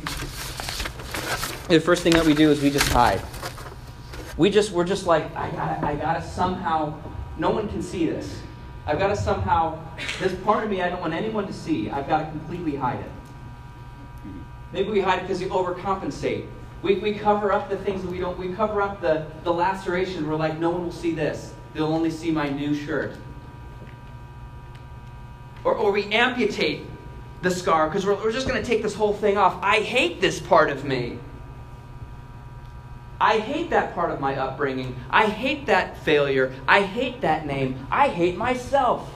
The 1.67 1.79
first 1.79 2.03
thing 2.03 2.13
that 2.13 2.25
we 2.25 2.33
do 2.33 2.49
is 2.51 2.61
we 2.61 2.69
just 2.69 2.87
hide. 2.89 3.21
We 4.37 4.49
just 4.49 4.71
we're 4.71 4.85
just 4.85 5.05
like 5.05 5.35
I 5.35 5.51
got 5.51 5.83
I 5.83 5.95
gotta 5.95 6.21
somehow. 6.21 6.99
No 7.37 7.51
one 7.51 7.69
can 7.69 7.81
see 7.81 8.05
this. 8.05 8.41
I've 8.85 8.99
got 8.99 9.07
to 9.07 9.15
somehow. 9.15 9.79
This 10.19 10.33
part 10.43 10.63
of 10.63 10.69
me 10.69 10.81
I 10.81 10.89
don't 10.89 11.01
want 11.01 11.13
anyone 11.13 11.47
to 11.47 11.53
see. 11.53 11.89
I've 11.89 12.07
got 12.07 12.25
to 12.25 12.31
completely 12.31 12.75
hide 12.75 12.99
it. 12.99 13.11
Maybe 14.73 14.89
we 14.89 15.01
hide 15.01 15.21
because 15.21 15.39
we 15.41 15.47
overcompensate. 15.47 16.47
We, 16.81 16.95
we 16.95 17.13
cover 17.13 17.51
up 17.51 17.69
the 17.69 17.77
things 17.77 18.01
that 18.01 18.09
we 18.09 18.19
don't, 18.19 18.37
we 18.37 18.53
cover 18.53 18.81
up 18.81 19.01
the, 19.01 19.27
the 19.43 19.53
laceration. 19.53 20.27
We're 20.27 20.35
like, 20.35 20.57
no 20.57 20.69
one 20.69 20.83
will 20.83 20.91
see 20.91 21.13
this. 21.13 21.53
They'll 21.73 21.93
only 21.93 22.09
see 22.09 22.31
my 22.31 22.49
new 22.49 22.73
shirt. 22.73 23.15
Or, 25.63 25.75
or 25.75 25.91
we 25.91 26.05
amputate 26.11 26.87
the 27.41 27.51
scar 27.51 27.87
because 27.87 28.05
we're, 28.05 28.15
we're 28.15 28.31
just 28.31 28.47
going 28.47 28.61
to 28.61 28.67
take 28.67 28.81
this 28.81 28.95
whole 28.95 29.13
thing 29.13 29.37
off. 29.37 29.59
I 29.61 29.77
hate 29.81 30.21
this 30.21 30.39
part 30.39 30.69
of 30.69 30.83
me. 30.85 31.19
I 33.19 33.37
hate 33.37 33.69
that 33.69 33.93
part 33.93 34.09
of 34.09 34.19
my 34.19 34.35
upbringing. 34.35 34.95
I 35.11 35.27
hate 35.27 35.67
that 35.67 35.97
failure. 35.99 36.55
I 36.67 36.81
hate 36.81 37.21
that 37.21 37.45
name. 37.45 37.85
I 37.91 38.07
hate 38.07 38.35
myself. 38.35 39.13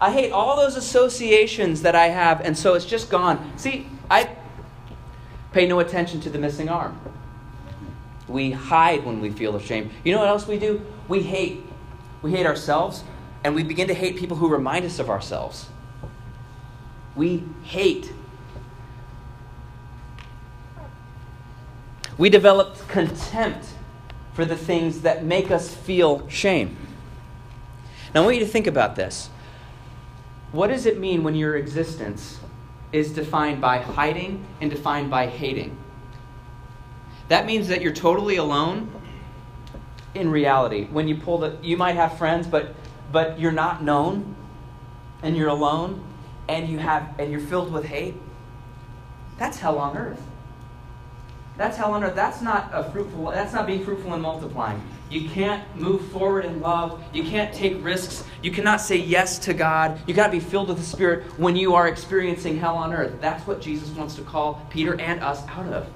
I 0.00 0.12
hate 0.12 0.30
all 0.30 0.56
those 0.56 0.76
associations 0.76 1.82
that 1.82 1.94
I 1.94 2.08
have, 2.08 2.40
and 2.40 2.56
so 2.56 2.74
it's 2.74 2.84
just 2.84 3.10
gone. 3.10 3.52
See, 3.56 3.88
I 4.10 4.36
pay 5.52 5.66
no 5.66 5.80
attention 5.80 6.20
to 6.20 6.30
the 6.30 6.38
missing 6.38 6.68
arm. 6.68 7.00
We 8.28 8.52
hide 8.52 9.04
when 9.04 9.20
we 9.20 9.30
feel 9.30 9.56
ashamed. 9.56 9.90
You 10.04 10.12
know 10.12 10.18
what 10.20 10.28
else 10.28 10.46
we 10.46 10.58
do? 10.58 10.84
We 11.08 11.22
hate. 11.22 11.64
We 12.22 12.30
hate 12.30 12.46
ourselves, 12.46 13.02
and 13.42 13.54
we 13.54 13.62
begin 13.62 13.88
to 13.88 13.94
hate 13.94 14.16
people 14.16 14.36
who 14.36 14.48
remind 14.48 14.84
us 14.84 14.98
of 14.98 15.10
ourselves. 15.10 15.66
We 17.16 17.42
hate. 17.64 18.12
We 22.16 22.30
develop 22.30 22.86
contempt 22.88 23.66
for 24.34 24.44
the 24.44 24.56
things 24.56 25.00
that 25.00 25.24
make 25.24 25.50
us 25.50 25.74
feel 25.74 26.28
shame. 26.28 26.76
Now, 28.14 28.22
I 28.22 28.24
want 28.24 28.36
you 28.36 28.44
to 28.44 28.50
think 28.50 28.68
about 28.68 28.94
this. 28.94 29.30
What 30.52 30.68
does 30.68 30.86
it 30.86 30.98
mean 30.98 31.24
when 31.24 31.34
your 31.34 31.56
existence 31.56 32.38
is 32.90 33.12
defined 33.12 33.60
by 33.60 33.78
hiding 33.78 34.46
and 34.60 34.70
defined 34.70 35.10
by 35.10 35.26
hating? 35.26 35.76
That 37.28 37.44
means 37.44 37.68
that 37.68 37.82
you're 37.82 37.92
totally 37.92 38.36
alone 38.36 38.90
in 40.14 40.30
reality. 40.30 40.86
When 40.86 41.06
you 41.06 41.16
pull 41.16 41.38
the 41.38 41.56
you 41.62 41.76
might 41.76 41.96
have 41.96 42.16
friends, 42.16 42.46
but 42.46 42.74
but 43.12 43.38
you're 43.38 43.52
not 43.52 43.82
known 43.82 44.34
and 45.22 45.36
you're 45.36 45.48
alone 45.48 46.02
and 46.48 46.68
you 46.68 46.78
have 46.78 47.14
and 47.18 47.30
you're 47.30 47.40
filled 47.40 47.70
with 47.70 47.84
hate. 47.84 48.14
That's 49.38 49.58
hell 49.58 49.78
on 49.78 49.96
earth. 49.96 50.22
That's 51.58 51.76
hell 51.76 51.92
on 51.92 52.04
earth. 52.04 52.14
That's 52.14 52.40
not 52.40 52.70
a 52.72 52.84
fruitful 52.90 53.32
that's 53.32 53.52
not 53.52 53.66
being 53.66 53.84
fruitful 53.84 54.14
and 54.14 54.22
multiplying. 54.22 54.80
You 55.10 55.28
can't 55.28 55.64
move 55.76 56.06
forward 56.12 56.44
in 56.44 56.60
love. 56.60 57.02
You 57.12 57.24
can't 57.24 57.52
take 57.52 57.82
risks. 57.84 58.24
You 58.42 58.52
cannot 58.52 58.80
say 58.80 58.96
yes 58.96 59.40
to 59.40 59.54
God. 59.54 59.98
You 60.06 60.14
got 60.14 60.26
to 60.26 60.32
be 60.32 60.40
filled 60.40 60.68
with 60.68 60.78
the 60.78 60.84
Spirit 60.84 61.24
when 61.38 61.56
you 61.56 61.74
are 61.74 61.88
experiencing 61.88 62.58
hell 62.58 62.76
on 62.76 62.92
earth. 62.92 63.20
That's 63.20 63.44
what 63.44 63.60
Jesus 63.60 63.88
wants 63.90 64.14
to 64.14 64.22
call 64.22 64.64
Peter 64.70 65.00
and 65.00 65.20
us 65.20 65.42
out 65.48 65.66
of. 65.66 65.86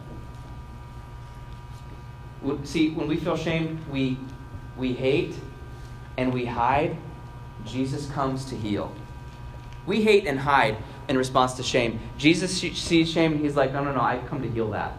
See, 2.66 2.90
when 2.90 3.06
we 3.06 3.16
feel 3.16 3.36
shame, 3.36 3.78
we, 3.88 4.18
we 4.76 4.92
hate 4.94 5.36
and 6.16 6.32
we 6.32 6.44
hide. 6.44 6.96
Jesus 7.64 8.10
comes 8.10 8.46
to 8.46 8.56
heal. 8.56 8.92
We 9.86 10.02
hate 10.02 10.26
and 10.26 10.40
hide 10.40 10.76
in 11.08 11.16
response 11.16 11.52
to 11.54 11.62
shame. 11.62 12.00
Jesus 12.18 12.58
sees 12.58 13.08
shame 13.08 13.32
and 13.32 13.40
he's 13.40 13.54
like, 13.54 13.72
no, 13.72 13.84
no, 13.84 13.92
no, 13.92 14.00
I've 14.00 14.26
come 14.26 14.42
to 14.42 14.50
heal 14.50 14.70
that. 14.70 14.96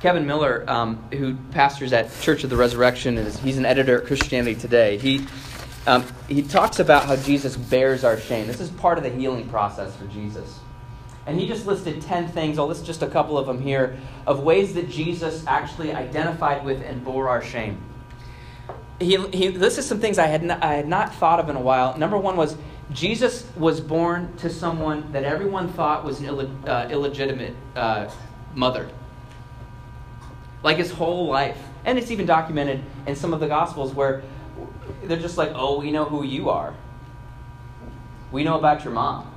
Kevin 0.00 0.26
Miller, 0.26 0.64
um, 0.68 0.96
who 1.12 1.36
pastors 1.52 1.92
at 1.92 2.12
Church 2.20 2.44
of 2.44 2.50
the 2.50 2.56
Resurrection, 2.56 3.16
is 3.16 3.38
he's 3.38 3.58
an 3.58 3.64
editor 3.64 4.00
at 4.00 4.06
Christianity 4.06 4.54
Today. 4.54 4.98
He 4.98 5.26
um, 5.86 6.04
he 6.28 6.42
talks 6.42 6.80
about 6.80 7.04
how 7.04 7.16
Jesus 7.16 7.56
bears 7.56 8.02
our 8.02 8.18
shame. 8.18 8.46
This 8.48 8.60
is 8.60 8.70
part 8.70 8.98
of 8.98 9.04
the 9.04 9.10
healing 9.10 9.48
process 9.48 9.94
for 9.94 10.06
Jesus. 10.06 10.58
And 11.26 11.38
he 11.38 11.46
just 11.46 11.66
listed 11.66 12.02
10 12.02 12.28
things, 12.28 12.58
I'll 12.58 12.66
list 12.66 12.84
just 12.84 13.02
a 13.02 13.08
couple 13.08 13.38
of 13.38 13.46
them 13.46 13.60
here, 13.60 13.98
of 14.26 14.40
ways 14.40 14.74
that 14.74 14.88
Jesus 14.88 15.44
actually 15.46 15.92
identified 15.92 16.64
with 16.64 16.82
and 16.82 17.04
bore 17.04 17.28
our 17.28 17.42
shame. 17.42 17.80
He, 19.00 19.16
he 19.28 19.50
listed 19.50 19.84
some 19.84 20.00
things 20.00 20.18
I 20.18 20.26
had, 20.26 20.42
not, 20.42 20.62
I 20.62 20.74
had 20.74 20.88
not 20.88 21.14
thought 21.14 21.40
of 21.40 21.48
in 21.48 21.56
a 21.56 21.60
while. 21.60 21.96
Number 21.98 22.16
one 22.16 22.36
was 22.36 22.56
Jesus 22.92 23.44
was 23.56 23.80
born 23.80 24.36
to 24.38 24.48
someone 24.48 25.10
that 25.12 25.24
everyone 25.24 25.72
thought 25.72 26.04
was 26.04 26.20
an 26.20 26.28
uh, 26.66 26.88
illegitimate 26.90 27.54
uh, 27.74 28.08
mother. 28.54 28.88
Like 30.66 30.78
his 30.78 30.90
whole 30.90 31.28
life. 31.28 31.56
And 31.84 31.96
it's 31.96 32.10
even 32.10 32.26
documented 32.26 32.82
in 33.06 33.14
some 33.14 33.32
of 33.32 33.38
the 33.38 33.46
Gospels 33.46 33.94
where 33.94 34.24
they're 35.04 35.16
just 35.16 35.38
like, 35.38 35.52
oh, 35.54 35.78
we 35.78 35.92
know 35.92 36.04
who 36.04 36.24
you 36.24 36.50
are. 36.50 36.74
We 38.32 38.42
know 38.42 38.58
about 38.58 38.82
your 38.82 38.92
mom. 38.92 39.32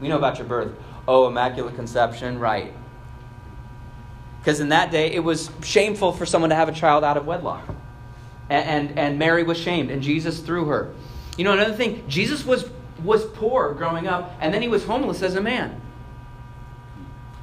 We 0.00 0.08
know 0.08 0.16
about 0.16 0.38
your 0.38 0.46
birth. 0.46 0.72
Oh, 1.06 1.28
Immaculate 1.28 1.76
Conception, 1.76 2.38
right. 2.38 2.72
Because 4.38 4.60
in 4.60 4.70
that 4.70 4.90
day, 4.90 5.12
it 5.12 5.18
was 5.22 5.50
shameful 5.62 6.12
for 6.12 6.24
someone 6.24 6.48
to 6.48 6.56
have 6.56 6.70
a 6.70 6.72
child 6.72 7.04
out 7.04 7.18
of 7.18 7.26
wedlock. 7.26 7.68
And, 8.48 8.88
and, 8.88 8.98
and 8.98 9.18
Mary 9.18 9.42
was 9.42 9.58
shamed, 9.58 9.90
and 9.90 10.02
Jesus 10.02 10.40
through 10.40 10.64
her. 10.68 10.94
You 11.36 11.44
know, 11.44 11.52
another 11.52 11.74
thing, 11.74 12.08
Jesus 12.08 12.42
was, 12.42 12.70
was 13.02 13.26
poor 13.26 13.74
growing 13.74 14.06
up, 14.06 14.34
and 14.40 14.54
then 14.54 14.62
he 14.62 14.68
was 14.68 14.86
homeless 14.86 15.20
as 15.20 15.34
a 15.34 15.42
man. 15.42 15.82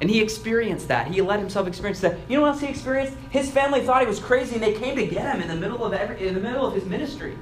And 0.02 0.10
he 0.10 0.20
experienced 0.20 0.88
that. 0.88 1.06
He 1.06 1.22
let 1.22 1.38
himself 1.38 1.68
experience 1.68 2.00
that. 2.00 2.18
You 2.28 2.34
know 2.34 2.42
what 2.42 2.48
else 2.48 2.60
he 2.60 2.66
experienced? 2.66 3.16
His 3.30 3.48
family 3.48 3.82
thought 3.82 4.00
he 4.00 4.08
was 4.08 4.18
crazy, 4.18 4.56
and 4.56 4.62
they 4.62 4.72
came 4.72 4.96
to 4.96 5.06
get 5.06 5.32
him 5.32 5.40
in 5.40 5.46
the 5.46 5.54
middle 5.54 5.84
of 5.84 5.92
every, 5.92 6.26
in 6.26 6.34
the 6.34 6.40
middle 6.40 6.66
of 6.66 6.74
his 6.74 6.84
ministry. 6.84 7.38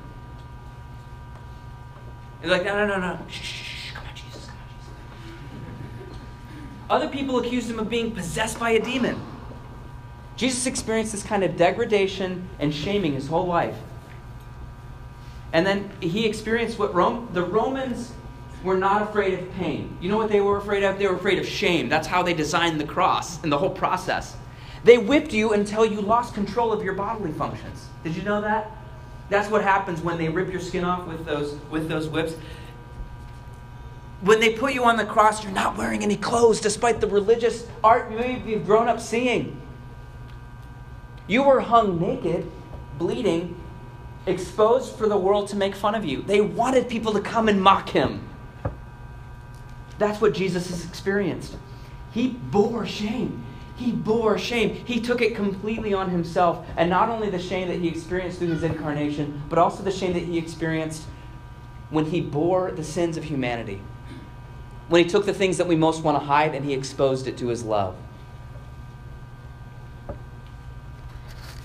He's 2.43 2.51
like, 2.51 2.67
no, 2.67 2.87
no, 2.87 2.99
no, 2.99 3.01
no. 3.01 3.19
Shh, 3.29 3.41
shh. 3.41 3.93
Come 3.95 4.05
on, 4.07 4.15
Jesus. 4.15 4.45
Come 4.45 4.57
on, 4.59 4.69
Jesus. 4.69 4.91
Other 6.91 7.09
people 7.09 7.39
accused 7.39 7.71
him 7.71 7.79
of 7.79 7.89
being 7.89 8.11
possessed 8.11 8.61
by 8.61 8.73
a 8.73 8.79
demon. 8.79 9.19
Jesus 10.37 10.67
experienced 10.67 11.13
this 11.13 11.23
kind 11.23 11.43
of 11.43 11.57
degradation 11.57 12.47
and 12.59 12.75
shaming 12.75 13.15
his 13.15 13.29
whole 13.29 13.47
life. 13.47 13.77
And 15.55 15.67
then 15.67 15.91
he 16.01 16.27
experienced 16.27 16.79
what 16.79 16.95
Rome, 16.95 17.31
the 17.33 17.43
Romans 17.43 18.13
were 18.63 18.77
not 18.77 19.03
afraid 19.03 19.39
of 19.39 19.53
pain. 19.53 19.97
You 20.01 20.11
know 20.11 20.17
what 20.17 20.31
they 20.31 20.41
were 20.41 20.59
afraid 20.59 20.83
of? 20.83 20.99
They 20.99 21.07
were 21.07 21.17
afraid 21.17 21.39
of 21.39 21.47
shame. 21.47 21.89
That's 21.89 22.07
how 22.07 22.23
they 22.23 22.35
designed 22.35 22.81
the 22.81 22.85
cross 22.85 23.43
and 23.43 23.51
the 23.51 23.59
whole 23.59 23.71
process. 23.71 24.37
They 24.85 24.99
whipped 24.99 25.33
you 25.33 25.53
until 25.53 25.85
you 25.85 26.01
lost 26.01 26.35
control 26.35 26.73
of 26.73 26.83
your 26.83 26.95
bodily 26.95 27.33
functions. 27.33 27.89
Did 28.05 28.17
you 28.17 28.23
know 28.23 28.41
that? 28.41 28.71
That's 29.29 29.51
what 29.51 29.63
happens 29.63 30.01
when 30.01 30.19
they 30.19 30.29
rip 30.29 30.51
your 30.51 30.61
skin 30.61 30.85
off 30.85 31.07
with 31.07 31.25
those, 31.25 31.55
with 31.71 31.89
those 31.89 32.09
whips. 32.09 32.35
When 34.23 34.41
they 34.41 34.55
put 34.55 34.75
you 34.75 34.85
on 34.85 34.97
the 34.97 35.05
cross, 35.05 35.43
you're 35.43 35.53
not 35.53 35.79
wearing 35.79 36.03
any 36.03 36.17
clothes, 36.17 36.61
despite 36.61 37.01
the 37.01 37.07
religious 37.07 37.67
art 37.83 38.13
you've 38.47 38.67
grown 38.67 38.89
up 38.89 39.01
seeing. 39.01 39.61
You 41.27 41.45
were 41.45 41.61
hung 41.61 42.01
naked, 42.01 42.51
bleeding, 42.99 43.57
exposed 44.27 44.97
for 44.97 45.09
the 45.09 45.17
world 45.17 45.49
to 45.49 45.57
make 45.57 45.75
fun 45.75 45.95
of 45.95 46.05
you. 46.05 46.23
They 46.23 46.41
wanted 46.41 46.89
people 46.89 47.13
to 47.13 47.21
come 47.21 47.49
and 47.49 47.63
mock 47.63 47.91
him. 47.91 48.29
That's 50.01 50.19
what 50.19 50.33
Jesus 50.33 50.71
has 50.71 50.87
experienced. 50.87 51.57
He 52.11 52.29
bore 52.29 52.87
shame. 52.87 53.45
He 53.77 53.93
bore 53.93 54.39
shame. 54.39 54.75
He 54.87 54.99
took 54.99 55.21
it 55.21 55.37
completely 55.37 55.93
on 55.93 56.09
himself. 56.09 56.67
And 56.79 56.89
not 56.89 57.11
only 57.11 57.29
the 57.29 57.39
shame 57.39 57.69
that 57.69 57.79
he 57.79 57.89
experienced 57.89 58.39
through 58.39 58.49
his 58.49 58.63
incarnation, 58.63 59.43
but 59.51 59.59
also 59.59 59.83
the 59.83 59.93
shame 59.93 60.15
that 60.15 60.23
he 60.23 60.39
experienced 60.39 61.03
when 61.91 62.07
he 62.07 62.23
bore 62.23 62.71
the 62.71 62.83
sins 62.83 63.19
of 63.19 63.25
humanity. 63.25 63.83
When 64.89 65.05
he 65.05 65.11
took 65.11 65.27
the 65.27 65.35
things 65.35 65.59
that 65.59 65.67
we 65.67 65.77
most 65.77 66.03
want 66.03 66.19
to 66.19 66.25
hide 66.25 66.55
and 66.55 66.65
he 66.65 66.73
exposed 66.73 67.27
it 67.27 67.37
to 67.37 67.49
his 67.49 67.63
love. 67.63 67.95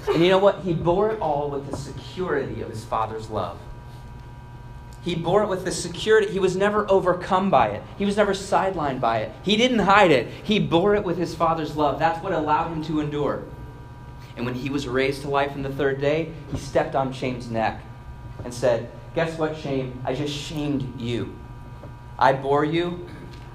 And 0.10 0.22
you 0.22 0.30
know 0.30 0.40
what? 0.40 0.60
He 0.60 0.74
bore 0.74 1.12
it 1.12 1.22
all 1.22 1.50
with 1.50 1.72
the 1.72 1.78
security 1.78 2.62
of 2.62 2.70
his 2.70 2.84
Father's 2.84 3.30
love. 3.30 3.58
He 5.06 5.14
bore 5.14 5.44
it 5.44 5.50
with 5.50 5.66
the 5.66 5.72
security. 5.72 6.32
He 6.32 6.40
was 6.40 6.56
never 6.56 6.90
overcome 6.90 7.52
by 7.52 7.68
it. 7.70 7.84
He 7.96 8.06
was 8.06 8.18
never 8.18 8.34
sidelined 8.34 9.00
by 9.00 9.20
it. 9.20 9.32
He 9.44 9.56
didn't 9.56 9.80
hide 9.80 10.10
it. 10.10 10.28
He 10.44 10.58
bore 10.58 10.96
it 10.96 11.04
with 11.04 11.16
his 11.16 11.36
Father's 11.36 11.78
love. 11.78 12.00
That's 12.00 12.24
what 12.24 12.34
allowed 12.34 12.74
him 12.74 12.84
to 12.86 13.00
endure. 13.00 13.44
And 14.36 14.48
when 14.48 14.56
he 14.56 14.72
was 14.72 14.88
raised 14.88 15.22
to 15.22 15.30
life 15.30 15.56
in 15.56 15.62
the 15.62 15.70
third 15.70 16.02
day, 16.02 16.32
he 16.52 16.58
stepped 16.58 16.96
on 16.96 17.14
Shame's 17.14 17.52
neck 17.52 17.84
and 18.44 18.52
said, 18.52 18.90
Guess 19.14 19.38
what, 19.38 19.56
Shame? 19.56 20.02
I 20.04 20.16
just 20.16 20.34
shamed 20.34 21.00
you. 21.00 21.38
I 22.18 22.34
bore 22.34 22.66
you. 22.66 23.08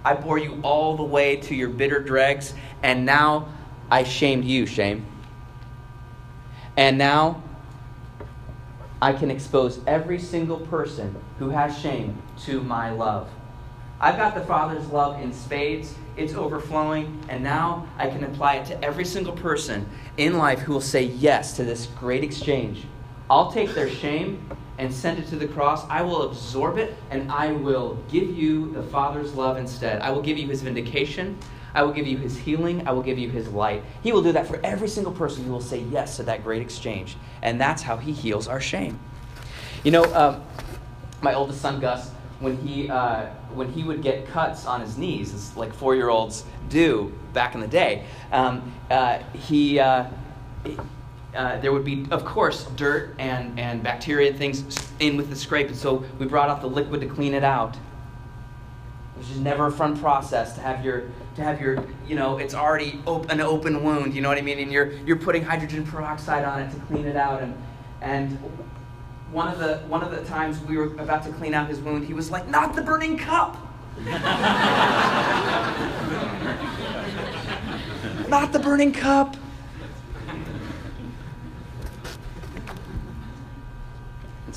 I 0.04 0.14
bore 0.14 0.38
you 0.38 0.60
all 0.62 0.96
the 0.96 1.02
way 1.02 1.36
to 1.36 1.54
your 1.54 1.68
bitter 1.68 2.00
dregs, 2.00 2.54
and 2.82 3.04
now 3.04 3.48
I 3.90 4.04
shamed 4.04 4.44
you, 4.44 4.66
Shame. 4.66 5.04
And 6.76 6.96
now 6.96 7.42
I 9.02 9.14
can 9.14 9.30
expose 9.30 9.80
every 9.86 10.18
single 10.18 10.58
person 10.58 11.16
who 11.38 11.48
has 11.48 11.78
shame 11.78 12.20
to 12.44 12.60
my 12.60 12.90
love. 12.90 13.30
I've 13.98 14.16
got 14.16 14.34
the 14.34 14.42
Father's 14.42 14.86
love 14.88 15.20
in 15.22 15.32
spades, 15.32 15.94
it's 16.18 16.34
overflowing, 16.34 17.22
and 17.30 17.42
now 17.42 17.86
I 17.96 18.08
can 18.08 18.24
apply 18.24 18.56
it 18.56 18.66
to 18.66 18.84
every 18.84 19.06
single 19.06 19.32
person 19.32 19.86
in 20.18 20.36
life 20.36 20.58
who 20.60 20.74
will 20.74 20.80
say 20.82 21.04
yes 21.04 21.56
to 21.56 21.64
this 21.64 21.86
great 21.86 22.22
exchange. 22.22 22.84
I'll 23.30 23.50
take 23.50 23.74
their 23.74 23.88
shame 23.88 24.46
and 24.80 24.92
send 24.92 25.18
it 25.18 25.28
to 25.28 25.36
the 25.36 25.46
cross. 25.46 25.86
I 25.90 26.00
will 26.00 26.22
absorb 26.22 26.78
it, 26.78 26.96
and 27.10 27.30
I 27.30 27.52
will 27.52 28.02
give 28.10 28.34
you 28.34 28.72
the 28.72 28.82
Father's 28.82 29.34
love 29.34 29.58
instead. 29.58 30.00
I 30.00 30.10
will 30.10 30.22
give 30.22 30.38
you 30.38 30.48
his 30.48 30.62
vindication. 30.62 31.38
I 31.74 31.82
will 31.82 31.92
give 31.92 32.06
you 32.06 32.16
his 32.16 32.38
healing. 32.38 32.88
I 32.88 32.92
will 32.92 33.02
give 33.02 33.18
you 33.18 33.28
his 33.28 33.46
light. 33.48 33.84
He 34.02 34.10
will 34.10 34.22
do 34.22 34.32
that 34.32 34.46
for 34.46 34.58
every 34.64 34.88
single 34.88 35.12
person 35.12 35.44
who 35.44 35.52
will 35.52 35.60
say 35.60 35.80
yes 35.90 36.16
to 36.16 36.22
that 36.24 36.42
great 36.42 36.62
exchange. 36.62 37.18
And 37.42 37.60
that's 37.60 37.82
how 37.82 37.98
he 37.98 38.12
heals 38.12 38.48
our 38.48 38.58
shame. 38.58 38.98
You 39.84 39.90
know, 39.90 40.04
um, 40.14 40.42
my 41.20 41.34
oldest 41.34 41.60
son, 41.60 41.78
Gus, 41.78 42.08
when 42.40 42.56
he, 42.56 42.88
uh, 42.88 43.26
when 43.52 43.70
he 43.70 43.84
would 43.84 44.02
get 44.02 44.26
cuts 44.28 44.64
on 44.64 44.80
his 44.80 44.96
knees, 44.96 45.34
as 45.34 45.54
like 45.58 45.74
four 45.74 45.94
year 45.94 46.08
olds 46.08 46.44
do 46.70 47.12
back 47.34 47.54
in 47.54 47.60
the 47.60 47.68
day, 47.68 48.06
um, 48.32 48.72
uh, 48.90 49.18
he. 49.34 49.78
Uh, 49.78 50.06
uh, 51.34 51.60
there 51.60 51.72
would 51.72 51.84
be, 51.84 52.06
of 52.10 52.24
course, 52.24 52.64
dirt 52.76 53.14
and, 53.18 53.58
and 53.58 53.82
bacteria 53.82 54.30
and 54.30 54.38
things 54.38 54.64
in 54.98 55.16
with 55.16 55.30
the 55.30 55.36
scrape, 55.36 55.68
and 55.68 55.76
so 55.76 56.04
we 56.18 56.26
brought 56.26 56.48
out 56.48 56.60
the 56.60 56.68
liquid 56.68 57.00
to 57.00 57.06
clean 57.06 57.34
it 57.34 57.44
out. 57.44 57.76
It 57.76 59.18
was 59.18 59.28
just 59.28 59.40
never 59.40 59.66
a 59.66 59.72
fun 59.72 59.98
process 59.98 60.54
to 60.54 60.60
have 60.60 60.84
your 60.84 61.10
to 61.36 61.42
have 61.42 61.60
your, 61.60 61.84
you 62.06 62.14
know, 62.14 62.38
it's 62.38 62.54
already 62.54 63.00
op- 63.06 63.30
an 63.30 63.40
open 63.40 63.82
wound, 63.82 64.14
you 64.14 64.20
know 64.20 64.28
what 64.28 64.38
I 64.38 64.42
mean? 64.42 64.58
And 64.58 64.72
you're, 64.72 64.92
you're 65.06 65.16
putting 65.16 65.42
hydrogen 65.42 65.86
peroxide 65.86 66.44
on 66.44 66.60
it 66.60 66.70
to 66.70 66.76
clean 66.80 67.06
it 67.06 67.16
out. 67.16 67.42
And, 67.42 67.54
and 68.00 68.32
one, 69.30 69.48
of 69.48 69.58
the, 69.58 69.78
one 69.88 70.02
of 70.02 70.10
the 70.10 70.24
times 70.24 70.60
we 70.60 70.76
were 70.76 70.86
about 70.98 71.22
to 71.24 71.32
clean 71.32 71.54
out 71.54 71.68
his 71.68 71.80
wound, 71.80 72.04
he 72.04 72.14
was 72.14 72.30
like, 72.30 72.48
not 72.48 72.74
the 72.74 72.82
burning 72.82 73.16
cup! 73.16 73.56
not 78.28 78.52
the 78.52 78.58
burning 78.58 78.92
cup! 78.92 79.36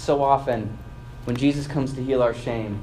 So 0.04 0.22
often, 0.22 0.78
when 1.24 1.38
Jesus 1.38 1.66
comes 1.66 1.94
to 1.94 2.04
heal 2.04 2.22
our 2.22 2.34
shame, 2.34 2.82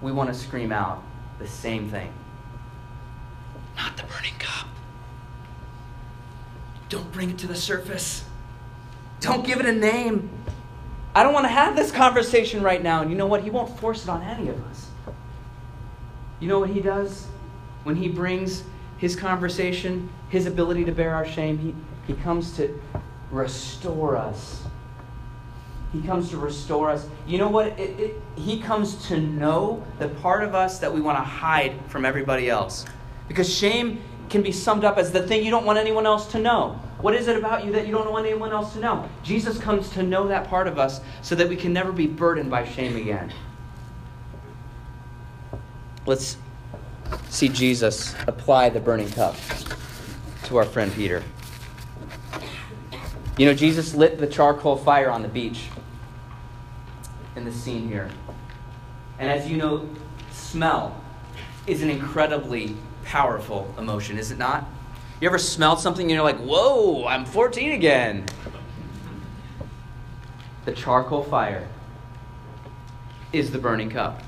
we 0.00 0.12
want 0.12 0.32
to 0.32 0.34
scream 0.34 0.70
out 0.70 1.02
the 1.38 1.48
same 1.48 1.90
thing 1.90 2.12
not 3.76 3.96
the 3.96 4.04
burning 4.04 4.34
cup. 4.38 4.68
Don't 6.88 7.10
bring 7.12 7.30
it 7.30 7.38
to 7.38 7.46
the 7.46 7.56
surface. 7.56 8.24
Don't 9.20 9.44
give 9.44 9.60
it 9.60 9.66
a 9.66 9.72
name. 9.72 10.30
I 11.14 11.22
don't 11.22 11.32
want 11.32 11.44
to 11.44 11.52
have 11.52 11.74
this 11.74 11.90
conversation 11.90 12.62
right 12.62 12.82
now. 12.82 13.02
And 13.02 13.10
you 13.10 13.16
know 13.16 13.26
what? 13.26 13.42
He 13.42 13.50
won't 13.50 13.78
force 13.78 14.04
it 14.04 14.08
on 14.08 14.22
any 14.22 14.48
of 14.48 14.62
us. 14.66 14.88
You 16.38 16.48
know 16.48 16.58
what 16.58 16.70
he 16.70 16.80
does? 16.80 17.26
When 17.84 17.96
he 17.96 18.08
brings 18.08 18.62
his 18.98 19.16
conversation, 19.16 20.08
his 20.28 20.46
ability 20.46 20.84
to 20.84 20.92
bear 20.92 21.14
our 21.14 21.26
shame, 21.26 21.58
he, 21.58 21.74
he 22.06 22.20
comes 22.20 22.56
to 22.56 22.80
restore 23.30 24.16
us. 24.16 24.62
He 25.92 26.00
comes 26.00 26.30
to 26.30 26.38
restore 26.38 26.90
us. 26.90 27.06
You 27.26 27.36
know 27.38 27.48
what? 27.48 27.78
It, 27.78 28.00
it, 28.00 28.22
he 28.36 28.60
comes 28.60 29.06
to 29.08 29.20
know 29.20 29.84
the 29.98 30.08
part 30.08 30.42
of 30.42 30.54
us 30.54 30.78
that 30.78 30.92
we 30.92 31.02
want 31.02 31.18
to 31.18 31.22
hide 31.22 31.74
from 31.88 32.06
everybody 32.06 32.48
else. 32.48 32.86
Because 33.28 33.52
shame 33.52 34.00
can 34.30 34.42
be 34.42 34.52
summed 34.52 34.84
up 34.84 34.96
as 34.96 35.12
the 35.12 35.26
thing 35.26 35.44
you 35.44 35.50
don't 35.50 35.66
want 35.66 35.78
anyone 35.78 36.06
else 36.06 36.26
to 36.32 36.38
know. 36.38 36.80
What 37.02 37.14
is 37.14 37.28
it 37.28 37.36
about 37.36 37.64
you 37.64 37.72
that 37.72 37.86
you 37.86 37.92
don't 37.92 38.10
want 38.10 38.26
anyone 38.26 38.52
else 38.52 38.72
to 38.72 38.80
know? 38.80 39.06
Jesus 39.22 39.58
comes 39.58 39.90
to 39.90 40.02
know 40.02 40.28
that 40.28 40.48
part 40.48 40.66
of 40.66 40.78
us 40.78 41.00
so 41.20 41.34
that 41.34 41.48
we 41.48 41.56
can 41.56 41.72
never 41.72 41.92
be 41.92 42.06
burdened 42.06 42.50
by 42.50 42.64
shame 42.64 42.96
again. 42.96 43.30
Let's 46.06 46.38
see 47.28 47.48
Jesus 47.48 48.14
apply 48.26 48.70
the 48.70 48.80
burning 48.80 49.10
cup 49.10 49.36
to 50.44 50.56
our 50.56 50.64
friend 50.64 50.92
Peter. 50.94 51.22
You 53.36 53.46
know, 53.46 53.54
Jesus 53.54 53.94
lit 53.94 54.18
the 54.18 54.26
charcoal 54.26 54.76
fire 54.76 55.10
on 55.10 55.22
the 55.22 55.28
beach 55.28 55.68
in 57.36 57.44
the 57.44 57.52
scene 57.52 57.88
here. 57.88 58.10
And 59.18 59.30
as 59.30 59.48
you 59.48 59.56
know, 59.56 59.88
smell 60.30 61.00
is 61.66 61.82
an 61.82 61.90
incredibly 61.90 62.76
powerful 63.04 63.72
emotion, 63.78 64.18
is 64.18 64.30
it 64.30 64.38
not? 64.38 64.66
You 65.20 65.28
ever 65.28 65.38
smelled 65.38 65.78
something 65.78 66.04
and 66.04 66.10
you're 66.10 66.22
like, 66.22 66.38
whoa, 66.38 67.06
I'm 67.06 67.24
14 67.24 67.72
again? 67.72 68.26
The 70.64 70.72
charcoal 70.72 71.22
fire 71.22 71.68
is 73.32 73.50
the 73.50 73.58
burning 73.58 73.90
cup. 73.90 74.22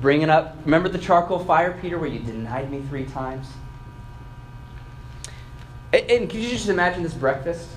Bring 0.00 0.22
it 0.22 0.30
up. 0.30 0.56
Remember 0.64 0.88
the 0.88 0.98
charcoal 0.98 1.38
fire, 1.38 1.78
Peter, 1.80 1.98
where 1.98 2.08
you 2.08 2.18
denied 2.18 2.70
me 2.70 2.82
three 2.88 3.04
times? 3.04 3.48
And, 5.92 6.10
and 6.10 6.30
can 6.30 6.40
you 6.40 6.48
just 6.48 6.68
imagine 6.68 7.02
this 7.02 7.14
breakfast? 7.14 7.68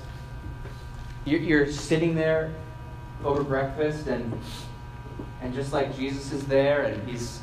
You're, 1.24 1.40
you're 1.40 1.70
sitting 1.70 2.14
there 2.14 2.52
over 3.24 3.42
breakfast, 3.42 4.06
and 4.06 4.38
and 5.40 5.54
just 5.54 5.72
like 5.72 5.96
Jesus 5.96 6.32
is 6.32 6.44
there, 6.46 6.82
and 6.82 7.08
he's 7.08 7.40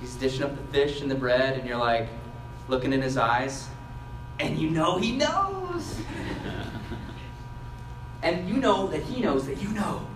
he's 0.00 0.14
dishing 0.14 0.42
up 0.42 0.56
the 0.56 0.72
fish 0.72 1.00
and 1.00 1.10
the 1.10 1.14
bread, 1.14 1.58
and 1.58 1.68
you're 1.68 1.76
like 1.76 2.08
looking 2.68 2.92
in 2.92 3.02
his 3.02 3.16
eyes, 3.16 3.68
and 4.40 4.58
you 4.58 4.70
know 4.70 4.98
he 4.98 5.12
knows. 5.12 5.98
and 8.22 8.48
you 8.48 8.56
know 8.56 8.86
that 8.88 9.02
he 9.02 9.20
knows 9.20 9.46
that 9.46 9.62
you 9.62 9.68
know. 9.68 10.06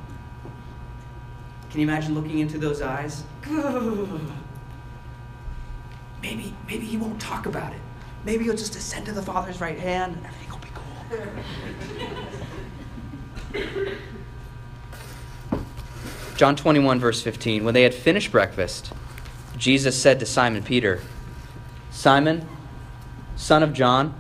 Can 1.70 1.80
you 1.80 1.86
imagine 1.86 2.14
looking 2.14 2.40
into 2.40 2.58
those 2.58 2.82
eyes? 2.82 3.22
Maybe, 6.22 6.54
maybe 6.66 6.84
he 6.84 6.98
won't 6.98 7.18
talk 7.18 7.46
about 7.46 7.72
it. 7.72 7.80
Maybe 8.24 8.44
he'll 8.44 8.54
just 8.56 8.76
ascend 8.76 9.06
to 9.06 9.12
the 9.12 9.22
Father's 9.22 9.58
right 9.60 9.78
hand 9.78 10.16
and 10.16 10.26
everything 10.26 10.50
will 10.50 10.58
be 10.58 10.68
cool. 13.54 13.92
John 16.40 16.56
21, 16.56 17.00
verse 17.00 17.20
15. 17.20 17.64
When 17.64 17.74
they 17.74 17.82
had 17.82 17.92
finished 17.92 18.32
breakfast, 18.32 18.94
Jesus 19.58 20.00
said 20.00 20.18
to 20.20 20.24
Simon 20.24 20.62
Peter, 20.62 21.02
Simon, 21.90 22.48
son 23.36 23.62
of 23.62 23.74
John, 23.74 24.14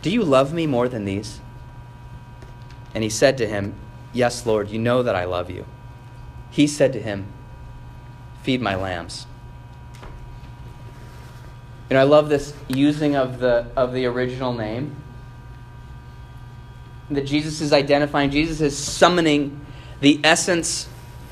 do 0.00 0.10
you 0.10 0.22
love 0.22 0.54
me 0.54 0.68
more 0.68 0.88
than 0.88 1.04
these? 1.04 1.40
And 2.94 3.02
he 3.02 3.10
said 3.10 3.36
to 3.38 3.48
him, 3.48 3.74
Yes, 4.12 4.46
Lord, 4.46 4.70
you 4.70 4.78
know 4.78 5.02
that 5.02 5.16
I 5.16 5.24
love 5.24 5.50
you. 5.50 5.66
He 6.52 6.68
said 6.68 6.92
to 6.92 7.02
him, 7.02 7.26
Feed 8.44 8.62
my 8.62 8.76
lambs. 8.76 9.26
You 11.90 11.94
know, 11.94 12.00
I 12.00 12.04
love 12.04 12.28
this 12.28 12.54
using 12.68 13.16
of 13.16 13.40
the, 13.40 13.66
of 13.74 13.92
the 13.92 14.06
original 14.06 14.52
name. 14.52 14.94
That 17.10 17.26
Jesus 17.26 17.60
is 17.60 17.72
identifying, 17.72 18.30
Jesus 18.30 18.60
is 18.60 18.78
summoning 18.78 19.66
the 20.00 20.20
essence 20.22 20.88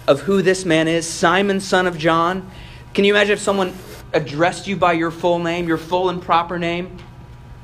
of 0.06 0.20
who 0.22 0.42
this 0.42 0.64
man 0.64 0.88
is 0.88 1.08
Simon, 1.08 1.60
son 1.60 1.86
of 1.86 1.96
John. 1.98 2.50
Can 2.94 3.04
you 3.04 3.14
imagine 3.14 3.34
if 3.34 3.40
someone 3.40 3.74
addressed 4.12 4.66
you 4.66 4.76
by 4.76 4.92
your 4.92 5.10
full 5.10 5.38
name, 5.38 5.68
your 5.68 5.78
full 5.78 6.08
and 6.10 6.20
proper 6.20 6.58
name, 6.58 6.98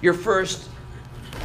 your 0.00 0.14
first, 0.14 0.68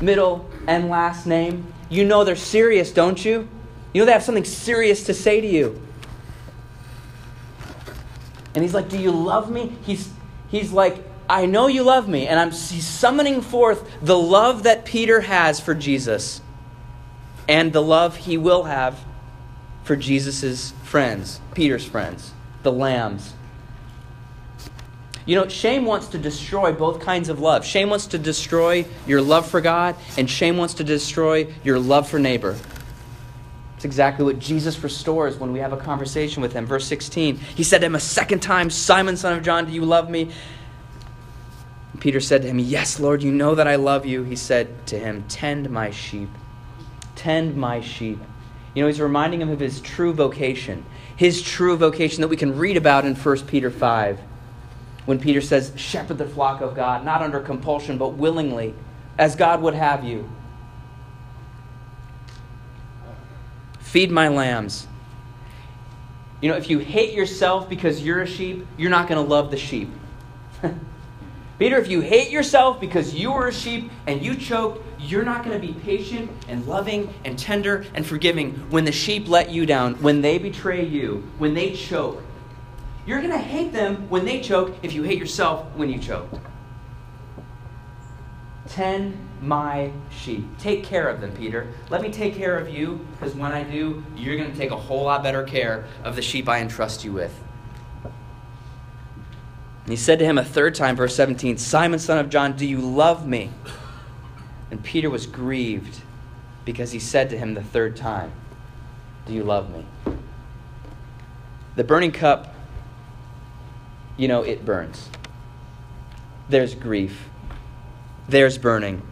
middle, 0.02 0.50
and 0.68 0.90
last 0.90 1.26
name? 1.26 1.74
You 1.90 2.06
know 2.06 2.24
they're 2.24 2.36
serious, 2.36 2.92
don't 2.92 3.24
you? 3.24 3.48
You 3.94 4.02
know 4.02 4.06
they 4.06 4.12
have 4.14 4.24
something 4.24 4.46
serious 4.46 5.04
to 5.06 5.14
say 5.14 5.42
to 5.42 5.48
you. 5.48 5.82
And 8.56 8.64
he's 8.64 8.74
like, 8.74 8.90
Do 8.90 8.98
you 8.98 9.12
love 9.12 9.52
me? 9.52 9.76
He's, 9.86 10.12
he's 10.50 10.72
like, 10.72 10.98
I 11.30 11.46
know 11.46 11.68
you 11.68 11.84
love 11.84 12.08
me. 12.08 12.28
And 12.28 12.40
I'm 12.40 12.52
he's 12.52 12.86
summoning 12.86 13.42
forth 13.42 13.90
the 14.02 14.18
love 14.18 14.64
that 14.64 14.86
Peter 14.86 15.22
has 15.22 15.60
for 15.60 15.74
Jesus 15.74 16.42
and 17.48 17.74
the 17.74 17.82
love 17.82 18.16
he 18.18 18.38
will 18.38 18.64
have 18.64 19.04
for 19.84 19.96
Jesus' 19.96 20.72
friends, 20.84 21.42
Peter's 21.54 21.86
friends, 21.86 22.32
the 22.64 22.72
lambs. 22.72 23.34
You 25.26 25.36
know, 25.36 25.48
shame 25.48 25.86
wants 25.86 26.08
to 26.08 26.18
destroy 26.18 26.74
both 26.74 27.00
kinds 27.00 27.30
of 27.30 27.40
love. 27.40 27.66
Shame 27.66 27.90
wants 27.90 28.08
to 28.08 28.18
destroy 28.18 28.86
your 29.08 29.22
love 29.22 29.48
for 29.48 29.62
God, 29.62 29.96
and 30.18 30.30
shame 30.30 30.58
wants 30.58 30.74
to 30.76 30.84
destroy 30.84 31.48
your 31.64 31.80
love 31.80 32.10
for 32.10 32.20
neighbor. 32.20 32.58
It's 33.76 33.86
exactly 33.86 34.26
what 34.26 34.40
Jesus 34.40 34.82
restores 34.82 35.38
when 35.38 35.52
we 35.52 35.60
have 35.60 35.74
a 35.74 35.78
conversation 35.78 36.42
with 36.42 36.54
him. 36.54 36.66
Verse 36.66 36.86
16, 36.86 37.36
he 37.36 37.64
said 37.64 37.80
to 37.80 37.86
him 37.86 37.96
a 37.96 38.00
second 38.00 38.42
time, 38.42 38.70
Simon, 38.70 39.18
son 39.18 39.38
of 39.38 39.44
John, 39.44 39.66
do 39.66 39.72
you 39.72 39.86
love 39.86 40.10
me? 40.10 40.32
Peter 42.00 42.20
said 42.20 42.42
to 42.42 42.48
him, 42.50 42.60
Yes, 42.60 43.00
Lord, 43.00 43.24
you 43.24 43.32
know 43.32 43.56
that 43.56 43.68
I 43.68 43.76
love 43.76 44.06
you. 44.06 44.24
He 44.24 44.36
said 44.36 44.88
to 44.88 45.00
him, 45.00 45.24
Tend 45.30 45.70
my 45.70 45.92
sheep. 45.92 46.30
Tend 47.16 47.56
my 47.56 47.80
sheep. 47.80 48.20
You 48.74 48.82
know, 48.82 48.88
he's 48.88 49.02
reminding 49.02 49.42
him 49.42 49.50
of 49.50 49.60
his 49.60 49.82
true 49.82 50.14
vocation, 50.14 50.84
his 51.16 51.42
true 51.42 51.78
vocation 51.78 52.22
that 52.22 52.28
we 52.28 52.38
can 52.38 52.58
read 52.58 52.78
about 52.78 53.06
in 53.06 53.16
1 53.16 53.38
Peter 53.42 53.70
5. 53.70 54.20
When 55.06 55.20
Peter 55.20 55.42
says, 55.42 55.74
Shepherd 55.76 56.18
the 56.18 56.28
flock 56.28 56.62
of 56.62 56.76
God, 56.76 57.06
not 57.06 57.22
under 57.22 57.40
compulsion, 57.40 57.98
but 57.98 58.10
willingly, 58.10 58.74
as 59.18 59.36
God 59.36 59.62
would 59.62 59.74
have 59.76 60.04
you. 60.04 60.30
Feed 63.80 64.12
my 64.12 64.28
lambs. 64.28 64.88
You 66.42 66.50
know, 66.50 66.58
if 66.58 66.70
you 66.70 66.80
hate 66.80 67.14
yourself 67.14 67.70
because 67.70 68.04
you're 68.04 68.22
a 68.22 68.28
sheep, 68.28 68.66
you're 68.78 68.90
not 68.90 69.08
going 69.08 69.24
to 69.24 69.30
love 69.30 69.52
the 69.52 69.58
sheep. 69.58 69.90
Peter, 71.60 71.78
if 71.78 71.88
you 71.88 72.02
hate 72.02 72.32
yourself 72.32 72.80
because 72.82 73.14
you 73.14 73.32
were 73.32 73.48
a 73.48 73.54
sheep 73.54 73.92
and 74.08 74.22
you 74.22 74.36
choked, 74.36 74.82
you're 75.04 75.24
not 75.24 75.44
going 75.44 75.60
to 75.60 75.68
be 75.68 75.74
patient 75.82 76.32
and 76.48 76.66
loving 76.66 77.14
and 77.26 77.38
tender 77.38 77.86
and 77.94 78.06
forgiving 78.06 78.54
when 78.70 78.86
the 78.86 78.92
sheep 78.92 79.28
let 79.28 79.50
you 79.50 79.66
down, 79.66 79.96
when 79.96 80.22
they 80.22 80.38
betray 80.38 80.86
you, 80.86 81.28
when 81.38 81.54
they 81.54 81.74
choke. 81.74 82.24
You're 83.06 83.20
going 83.20 83.34
to 83.34 83.38
hate 83.38 83.74
them 83.74 84.10
when 84.10 84.24
they 84.24 84.40
choke 84.42 84.76
if 84.82 84.94
you 84.94 85.04
hate 85.04 85.20
yourself 85.20 85.66
when 85.76 85.90
you 85.90 86.00
choked. 86.00 86.36
Tend 88.70 89.18
my 89.42 89.92
sheep. 90.10 90.46
Take 90.58 90.86
care 90.86 91.10
of 91.10 91.20
them, 91.20 91.36
Peter. 91.36 91.68
Let 91.90 92.02
me 92.02 92.10
take 92.10 92.34
care 92.34 92.58
of 92.58 92.70
you, 92.70 93.06
because 93.12 93.36
when 93.36 93.52
I 93.52 93.64
do, 93.64 94.04
you're 94.16 94.38
going 94.38 94.50
to 94.50 94.58
take 94.58 94.72
a 94.72 94.78
whole 94.78 95.04
lot 95.04 95.22
better 95.22 95.44
care 95.44 95.86
of 96.06 96.16
the 96.16 96.22
sheep 96.22 96.48
I 96.48 96.60
entrust 96.60 97.04
you 97.04 97.12
with. 97.12 97.38
And 98.04 99.92
he 99.92 99.98
said 99.98 100.18
to 100.20 100.26
him 100.26 100.38
a 100.38 100.46
third 100.46 100.76
time, 100.76 100.96
verse 100.96 101.14
17, 101.14 101.58
Simon, 101.58 102.00
son 102.00 102.20
of 102.20 102.30
John, 102.30 102.56
do 102.56 102.66
you 102.66 102.80
love 102.80 103.28
me? 103.28 103.50
And 104.74 104.84
Peter 104.84 105.08
was 105.08 105.28
grieved 105.28 106.02
because 106.66 106.92
he 106.92 106.98
said 106.98 107.30
to 107.30 107.38
him 107.38 107.54
the 107.54 107.62
third 107.62 107.96
time, 107.96 108.32
Do 109.28 109.34
you 109.34 109.44
love 109.44 109.70
me? 109.70 109.86
The 111.76 111.84
burning 111.84 112.12
cup, 112.12 112.56
you 114.18 114.28
know, 114.28 114.42
it 114.42 114.66
burns. 114.66 115.12
There's 116.50 116.74
grief, 116.74 117.30
there's 118.28 118.58
burning. 118.58 119.04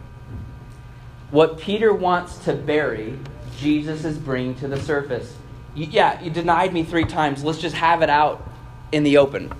What 1.30 1.60
Peter 1.60 1.94
wants 1.94 2.38
to 2.38 2.54
bury, 2.54 3.16
Jesus 3.56 4.04
is 4.04 4.18
bringing 4.18 4.56
to 4.56 4.66
the 4.66 4.80
surface. 4.80 5.32
yeah, 5.76 6.20
you 6.20 6.30
denied 6.30 6.72
me 6.72 6.82
three 6.82 7.04
times. 7.04 7.44
Let's 7.44 7.60
just 7.60 7.76
have 7.76 8.02
it 8.02 8.10
out 8.10 8.50
in 8.90 9.04
the 9.04 9.18
open 9.18 9.52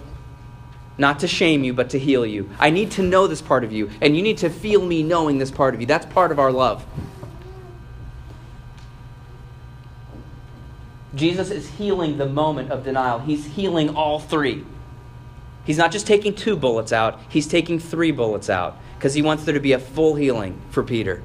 not 0.99 1.21
to 1.21 1.29
shame 1.29 1.65
you, 1.65 1.73
but 1.73 1.91
to 1.91 1.99
heal 1.99 2.25
you. 2.27 2.51
I 2.59 2.71
need 2.71 2.91
to 2.93 3.03
know 3.03 3.27
this 3.27 3.43
part 3.43 3.65
of 3.65 3.73
you, 3.73 3.91
and 4.01 4.17
you 4.17 4.23
need 4.23 4.39
to 4.39 4.51
feel 4.51 4.85
me 4.85 5.03
knowing 5.03 5.39
this 5.39 5.51
part 5.51 5.75
of 5.75 5.81
you. 5.81 5.87
That's 5.87 6.07
part 6.07 6.31
of 6.31 6.39
our 6.39 6.53
love. 6.53 6.85
Jesus 11.15 11.51
is 11.51 11.69
healing 11.71 12.19
the 12.19 12.27
moment 12.27 12.71
of 12.71 12.85
denial, 12.85 13.19
He's 13.19 13.45
healing 13.47 13.95
all 13.95 14.19
three. 14.19 14.65
He's 15.65 15.79
not 15.79 15.93
just 15.93 16.07
taking 16.07 16.35
two 16.35 16.57
bullets 16.57 16.93
out, 16.93 17.21
He's 17.29 17.47
taking 17.47 17.79
three 17.79 18.11
bullets 18.11 18.51
out 18.51 18.77
because 18.97 19.15
He 19.15 19.23
wants 19.23 19.45
there 19.45 19.55
to 19.55 19.61
be 19.61 19.73
a 19.73 19.79
full 19.79 20.15
healing 20.15 20.61
for 20.71 20.83
Peter. 20.83 21.23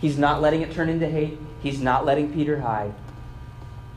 He's 0.00 0.18
not 0.18 0.42
letting 0.42 0.62
it 0.62 0.72
turn 0.72 0.88
into 0.88 1.08
hate, 1.08 1.38
He's 1.62 1.80
not 1.80 2.04
letting 2.04 2.32
Peter 2.32 2.60
hide. 2.60 2.94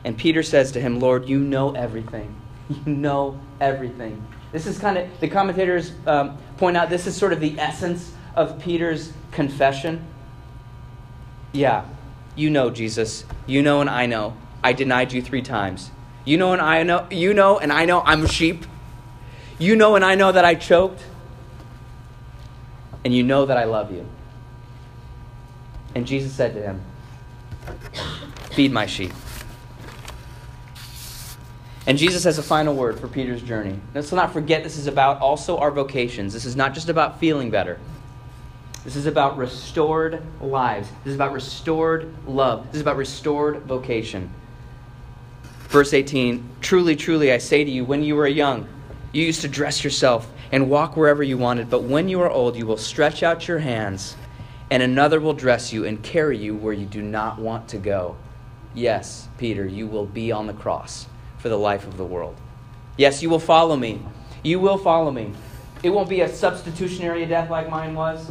And 0.04 0.16
Peter 0.16 0.42
says 0.42 0.72
to 0.72 0.80
him, 0.80 1.00
Lord, 1.00 1.28
you 1.28 1.38
know 1.38 1.72
everything. 1.72 2.34
You 2.86 2.92
know 2.92 3.40
everything. 3.60 4.26
This 4.52 4.66
is 4.66 4.78
kind 4.78 4.98
of, 4.98 5.08
the 5.20 5.28
commentators 5.28 5.92
um, 6.06 6.36
point 6.58 6.76
out, 6.76 6.90
this 6.90 7.06
is 7.06 7.16
sort 7.16 7.32
of 7.32 7.40
the 7.40 7.58
essence 7.58 8.12
of 8.34 8.58
Peter's 8.58 9.12
confession. 9.30 10.04
Yeah, 11.52 11.84
you 12.36 12.50
know, 12.50 12.70
Jesus. 12.70 13.24
You 13.46 13.62
know, 13.62 13.80
and 13.80 13.90
I 13.90 14.06
know. 14.06 14.36
I 14.62 14.72
denied 14.72 15.12
you 15.12 15.22
three 15.22 15.42
times. 15.42 15.90
You 16.24 16.36
know, 16.36 16.52
and 16.52 16.62
I 16.62 16.82
know. 16.82 17.06
You 17.10 17.34
know, 17.34 17.58
and 17.58 17.72
I 17.72 17.84
know 17.84 18.02
I'm 18.02 18.24
a 18.24 18.28
sheep. 18.28 18.64
You 19.58 19.74
know, 19.76 19.96
and 19.96 20.04
I 20.04 20.14
know 20.14 20.30
that 20.30 20.44
I 20.44 20.54
choked. 20.54 21.02
And 23.04 23.14
you 23.14 23.22
know 23.22 23.46
that 23.46 23.56
I 23.56 23.64
love 23.64 23.90
you. 23.92 24.06
And 25.94 26.06
Jesus 26.06 26.32
said 26.32 26.54
to 26.54 26.62
him, 26.62 26.82
Feed 28.52 28.72
my 28.72 28.86
sheep. 28.86 29.12
And 31.88 31.96
Jesus 31.96 32.24
has 32.24 32.36
a 32.36 32.42
final 32.42 32.74
word 32.74 33.00
for 33.00 33.08
Peter's 33.08 33.40
journey. 33.40 33.80
Let's 33.94 34.12
not 34.12 34.34
forget 34.34 34.62
this 34.62 34.76
is 34.76 34.88
about 34.88 35.22
also 35.22 35.56
our 35.56 35.70
vocations. 35.70 36.34
This 36.34 36.44
is 36.44 36.54
not 36.54 36.74
just 36.74 36.90
about 36.90 37.18
feeling 37.18 37.50
better. 37.50 37.80
This 38.84 38.94
is 38.94 39.06
about 39.06 39.38
restored 39.38 40.22
lives. 40.42 40.90
This 41.02 41.12
is 41.12 41.14
about 41.14 41.32
restored 41.32 42.14
love. 42.26 42.66
This 42.66 42.74
is 42.74 42.80
about 42.82 42.98
restored 42.98 43.62
vocation. 43.62 44.30
Verse 45.68 45.94
18 45.94 46.46
Truly, 46.60 46.94
truly, 46.94 47.32
I 47.32 47.38
say 47.38 47.64
to 47.64 47.70
you, 47.70 47.86
when 47.86 48.02
you 48.02 48.16
were 48.16 48.28
young, 48.28 48.68
you 49.12 49.24
used 49.24 49.40
to 49.40 49.48
dress 49.48 49.82
yourself 49.82 50.30
and 50.52 50.68
walk 50.68 50.94
wherever 50.94 51.22
you 51.22 51.38
wanted, 51.38 51.70
but 51.70 51.84
when 51.84 52.10
you 52.10 52.20
are 52.20 52.30
old, 52.30 52.54
you 52.54 52.66
will 52.66 52.76
stretch 52.76 53.22
out 53.22 53.48
your 53.48 53.60
hands, 53.60 54.14
and 54.70 54.82
another 54.82 55.20
will 55.20 55.32
dress 55.32 55.72
you 55.72 55.86
and 55.86 56.02
carry 56.02 56.36
you 56.36 56.54
where 56.54 56.74
you 56.74 56.84
do 56.84 57.00
not 57.00 57.38
want 57.38 57.66
to 57.68 57.78
go. 57.78 58.14
Yes, 58.74 59.26
Peter, 59.38 59.64
you 59.64 59.86
will 59.86 60.04
be 60.04 60.30
on 60.30 60.46
the 60.46 60.52
cross 60.52 61.06
for 61.38 61.48
the 61.48 61.58
life 61.58 61.86
of 61.86 61.96
the 61.96 62.04
world. 62.04 62.36
Yes, 62.96 63.22
you 63.22 63.30
will 63.30 63.38
follow 63.38 63.76
me. 63.76 64.02
You 64.42 64.60
will 64.60 64.78
follow 64.78 65.10
me. 65.10 65.32
It 65.82 65.90
won't 65.90 66.08
be 66.08 66.22
a 66.22 66.28
substitutionary 66.28 67.24
death 67.26 67.50
like 67.50 67.70
mine 67.70 67.94
was. 67.94 68.30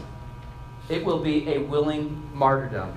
It 0.90 1.04
will 1.04 1.20
be 1.20 1.48
a 1.50 1.60
willing 1.60 2.30
martyrdom 2.34 2.96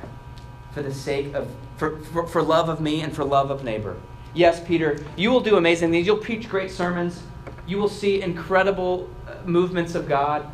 for 0.73 0.83
the 0.83 0.93
sake 0.93 1.35
of, 1.35 1.49
for, 1.77 2.01
for, 2.01 2.27
for 2.27 2.43
love 2.43 2.69
of 2.69 2.81
me 2.81 3.01
and 3.03 3.15
for 3.15 3.25
love 3.25 3.51
of 3.51 3.65
neighbor. 3.65 3.97
Yes, 4.35 4.61
Peter, 4.65 5.05
you 5.17 5.31
will 5.31 5.41
do 5.41 5.57
amazing 5.57 5.91
things. 5.91 6.07
You'll 6.07 6.17
preach 6.17 6.49
great 6.49 6.71
sermons. 6.71 7.23
You 7.67 7.79
will 7.79 7.89
see 7.89 8.23
incredible 8.23 9.11
uh, 9.27 9.45
movements 9.45 9.95
of 9.95 10.09
God. 10.09 10.47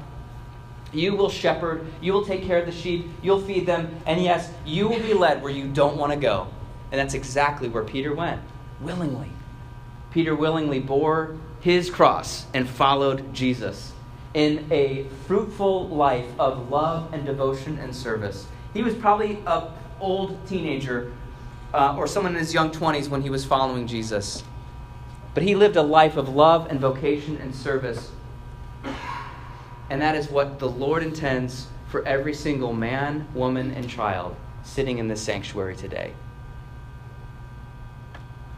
You 0.92 1.14
will 1.14 1.28
shepherd. 1.28 1.86
You 2.00 2.12
will 2.12 2.24
take 2.24 2.44
care 2.44 2.58
of 2.58 2.66
the 2.66 2.72
sheep. 2.72 3.06
You'll 3.22 3.40
feed 3.40 3.66
them. 3.66 3.94
And 4.06 4.22
yes, 4.22 4.50
you 4.64 4.88
will 4.88 5.00
be 5.00 5.12
led 5.12 5.42
where 5.42 5.52
you 5.52 5.68
don't 5.68 5.96
want 5.96 6.12
to 6.12 6.18
go. 6.18 6.48
And 6.90 6.98
that's 6.98 7.14
exactly 7.14 7.68
where 7.68 7.84
Peter 7.84 8.14
went, 8.14 8.40
willingly. 8.80 9.30
Peter 10.16 10.34
willingly 10.34 10.80
bore 10.80 11.36
his 11.60 11.90
cross 11.90 12.46
and 12.54 12.66
followed 12.66 13.34
Jesus 13.34 13.92
in 14.32 14.66
a 14.70 15.04
fruitful 15.26 15.88
life 15.88 16.24
of 16.38 16.70
love 16.70 17.12
and 17.12 17.26
devotion 17.26 17.76
and 17.76 17.94
service. 17.94 18.46
He 18.72 18.82
was 18.82 18.94
probably 18.94 19.42
an 19.46 19.64
old 20.00 20.38
teenager 20.48 21.12
uh, 21.74 21.96
or 21.98 22.06
someone 22.06 22.32
in 22.32 22.38
his 22.38 22.54
young 22.54 22.70
20s 22.70 23.10
when 23.10 23.20
he 23.20 23.28
was 23.28 23.44
following 23.44 23.86
Jesus. 23.86 24.42
But 25.34 25.42
he 25.42 25.54
lived 25.54 25.76
a 25.76 25.82
life 25.82 26.16
of 26.16 26.30
love 26.30 26.68
and 26.70 26.80
vocation 26.80 27.36
and 27.36 27.54
service. 27.54 28.10
And 29.90 30.00
that 30.00 30.14
is 30.14 30.30
what 30.30 30.58
the 30.58 30.70
Lord 30.70 31.02
intends 31.02 31.66
for 31.90 32.02
every 32.08 32.32
single 32.32 32.72
man, 32.72 33.28
woman, 33.34 33.70
and 33.72 33.86
child 33.86 34.34
sitting 34.62 34.96
in 34.96 35.08
this 35.08 35.20
sanctuary 35.20 35.76
today. 35.76 36.14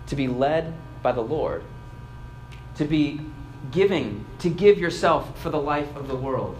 To 0.06 0.14
be 0.14 0.28
led 0.28 0.72
by 1.02 1.12
the 1.12 1.20
Lord, 1.20 1.62
to 2.76 2.84
be 2.84 3.20
giving, 3.70 4.24
to 4.38 4.48
give 4.48 4.78
yourself 4.78 5.38
for 5.40 5.50
the 5.50 5.60
life 5.60 5.94
of 5.96 6.08
the 6.08 6.16
world. 6.16 6.56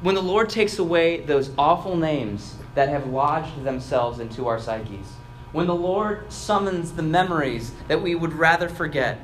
When 0.00 0.14
the 0.14 0.22
Lord 0.22 0.50
takes 0.50 0.78
away 0.78 1.20
those 1.20 1.50
awful 1.56 1.96
names 1.96 2.56
that 2.74 2.88
have 2.88 3.06
lodged 3.06 3.64
themselves 3.64 4.18
into 4.18 4.46
our 4.46 4.60
psyches, 4.60 5.06
when 5.52 5.66
the 5.66 5.74
Lord 5.74 6.30
summons 6.30 6.92
the 6.92 7.02
memories 7.02 7.72
that 7.88 8.02
we 8.02 8.14
would 8.14 8.34
rather 8.34 8.68
forget, 8.68 9.20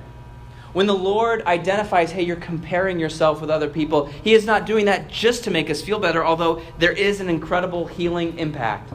when 0.72 0.86
the 0.86 0.94
Lord 0.94 1.42
identifies, 1.42 2.12
hey, 2.12 2.22
you're 2.22 2.36
comparing 2.36 2.98
yourself 2.98 3.42
with 3.42 3.50
other 3.50 3.68
people, 3.68 4.06
He 4.06 4.32
is 4.32 4.46
not 4.46 4.64
doing 4.64 4.86
that 4.86 5.08
just 5.08 5.44
to 5.44 5.50
make 5.50 5.68
us 5.68 5.82
feel 5.82 5.98
better, 5.98 6.24
although 6.24 6.62
there 6.78 6.92
is 6.92 7.20
an 7.20 7.28
incredible 7.28 7.86
healing 7.86 8.38
impact. 8.38 8.90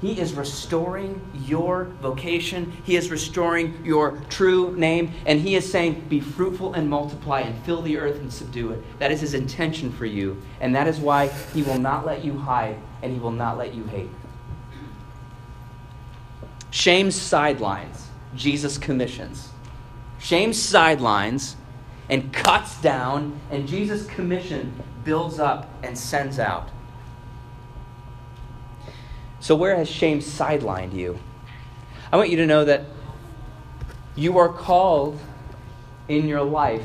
He 0.00 0.18
is 0.18 0.32
restoring 0.32 1.20
your 1.34 1.84
vocation. 2.00 2.72
He 2.84 2.96
is 2.96 3.10
restoring 3.10 3.84
your 3.84 4.18
true 4.30 4.74
name. 4.76 5.12
And 5.26 5.40
He 5.40 5.56
is 5.56 5.70
saying, 5.70 6.06
Be 6.08 6.20
fruitful 6.20 6.72
and 6.72 6.88
multiply 6.88 7.40
and 7.40 7.62
fill 7.64 7.82
the 7.82 7.98
earth 7.98 8.16
and 8.16 8.32
subdue 8.32 8.72
it. 8.72 8.98
That 8.98 9.12
is 9.12 9.20
His 9.20 9.34
intention 9.34 9.92
for 9.92 10.06
you. 10.06 10.40
And 10.60 10.74
that 10.74 10.86
is 10.86 10.98
why 10.98 11.28
He 11.52 11.62
will 11.62 11.78
not 11.78 12.06
let 12.06 12.24
you 12.24 12.38
hide 12.38 12.76
and 13.02 13.12
He 13.12 13.18
will 13.18 13.30
not 13.30 13.58
let 13.58 13.74
you 13.74 13.84
hate. 13.84 14.08
Shame's 16.70 17.16
sidelines, 17.16 18.08
Jesus 18.34 18.78
commissions. 18.78 19.50
Shame 20.18 20.52
sidelines 20.52 21.56
and 22.08 22.32
cuts 22.32 22.80
down, 22.80 23.38
and 23.50 23.68
Jesus' 23.68 24.06
commission 24.06 24.72
builds 25.04 25.38
up 25.38 25.68
and 25.82 25.96
sends 25.96 26.38
out. 26.38 26.70
So, 29.40 29.56
where 29.56 29.74
has 29.74 29.88
shame 29.88 30.20
sidelined 30.20 30.92
you? 30.92 31.18
I 32.12 32.16
want 32.16 32.28
you 32.28 32.36
to 32.36 32.46
know 32.46 32.64
that 32.66 32.84
you 34.14 34.36
are 34.36 34.50
called 34.50 35.18
in 36.08 36.28
your 36.28 36.42
life 36.42 36.84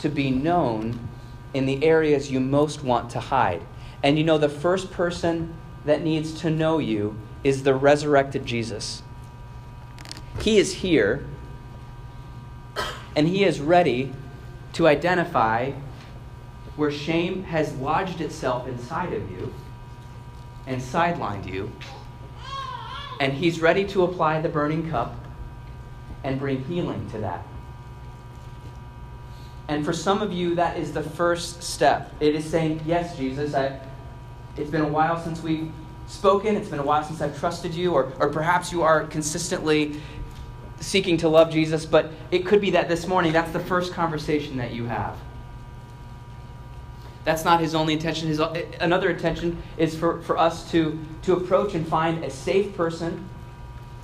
to 0.00 0.10
be 0.10 0.30
known 0.30 1.08
in 1.54 1.64
the 1.64 1.82
areas 1.82 2.30
you 2.30 2.38
most 2.38 2.84
want 2.84 3.10
to 3.10 3.20
hide. 3.20 3.62
And 4.02 4.18
you 4.18 4.24
know, 4.24 4.36
the 4.36 4.48
first 4.48 4.90
person 4.90 5.54
that 5.86 6.02
needs 6.02 6.38
to 6.40 6.50
know 6.50 6.78
you 6.78 7.16
is 7.42 7.62
the 7.62 7.74
resurrected 7.74 8.44
Jesus. 8.44 9.02
He 10.40 10.58
is 10.58 10.74
here, 10.74 11.26
and 13.16 13.26
He 13.26 13.44
is 13.44 13.58
ready 13.58 14.12
to 14.74 14.86
identify 14.86 15.72
where 16.76 16.92
shame 16.92 17.44
has 17.44 17.74
lodged 17.76 18.20
itself 18.20 18.68
inside 18.68 19.14
of 19.14 19.30
you 19.30 19.52
and 20.68 20.80
sidelined 20.80 21.46
you. 21.52 21.72
And 23.18 23.32
He's 23.32 23.60
ready 23.60 23.84
to 23.88 24.04
apply 24.04 24.40
the 24.40 24.48
burning 24.48 24.88
cup 24.88 25.16
and 26.22 26.38
bring 26.38 26.62
healing 26.64 27.10
to 27.10 27.18
that. 27.18 27.44
And 29.66 29.84
for 29.84 29.92
some 29.92 30.22
of 30.22 30.32
you, 30.32 30.54
that 30.54 30.76
is 30.76 30.92
the 30.92 31.02
first 31.02 31.62
step. 31.62 32.12
It 32.20 32.34
is 32.34 32.44
saying, 32.44 32.82
Yes, 32.86 33.16
Jesus, 33.16 33.54
I, 33.54 33.80
it's 34.56 34.70
been 34.70 34.82
a 34.82 34.88
while 34.88 35.20
since 35.22 35.42
we've 35.42 35.72
spoken, 36.06 36.56
it's 36.56 36.68
been 36.68 36.78
a 36.78 36.84
while 36.84 37.04
since 37.04 37.20
I've 37.20 37.38
trusted 37.38 37.74
you, 37.74 37.92
or, 37.92 38.12
or 38.18 38.30
perhaps 38.30 38.72
you 38.72 38.82
are 38.82 39.04
consistently 39.04 40.00
seeking 40.80 41.16
to 41.18 41.28
love 41.28 41.50
Jesus, 41.50 41.84
but 41.84 42.10
it 42.30 42.46
could 42.46 42.60
be 42.60 42.70
that 42.70 42.88
this 42.88 43.06
morning 43.06 43.32
that's 43.32 43.52
the 43.52 43.60
first 43.60 43.92
conversation 43.92 44.56
that 44.58 44.72
you 44.72 44.86
have. 44.86 45.16
That's 47.28 47.44
not 47.44 47.60
his 47.60 47.74
only 47.74 47.92
intention. 47.92 48.26
His, 48.26 48.40
uh, 48.40 48.64
another 48.80 49.10
intention 49.10 49.62
is 49.76 49.94
for, 49.94 50.22
for 50.22 50.38
us 50.38 50.70
to, 50.70 50.98
to 51.24 51.34
approach 51.34 51.74
and 51.74 51.86
find 51.86 52.24
a 52.24 52.30
safe 52.30 52.74
person 52.74 53.28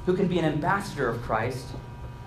who 0.05 0.15
can 0.15 0.29
be 0.29 0.39
an 0.39 0.45
ambassador 0.45 1.09
of 1.09 1.23
Christ, 1.23 1.69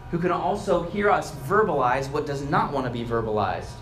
who 0.09 0.17
can 0.17 0.31
also 0.31 0.89
hear 0.89 1.11
us 1.11 1.35
verbalize 1.47 2.09
what 2.09 2.25
does 2.25 2.41
not 2.41 2.73
want 2.73 2.87
to 2.87 2.91
be 2.91 3.05
verbalized, 3.05 3.75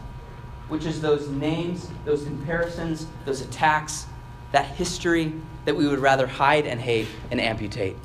which 0.68 0.86
is 0.86 1.00
those 1.00 1.30
names, 1.30 1.88
those 2.04 2.26
comparisons, 2.26 3.08
those 3.24 3.40
attacks, 3.40 4.08
that 4.52 4.66
history 4.66 5.32
that 5.64 5.74
we 5.74 5.88
would 5.88 6.00
rather 6.00 6.28
hide 6.28 6.66
and 6.66 6.82
hate 6.82 7.08
and 7.32 7.40
amputate. 7.40 7.96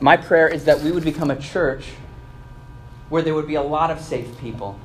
My 0.00 0.16
prayer 0.16 0.48
is 0.48 0.64
that 0.64 0.80
we 0.80 0.92
would 0.92 1.04
become 1.04 1.30
a 1.30 1.38
church 1.38 1.92
where 3.10 3.20
there 3.20 3.34
would 3.34 3.46
be 3.46 3.56
a 3.56 3.62
lot 3.62 3.90
of 3.90 4.00
safe 4.00 4.38
people, 4.40 4.80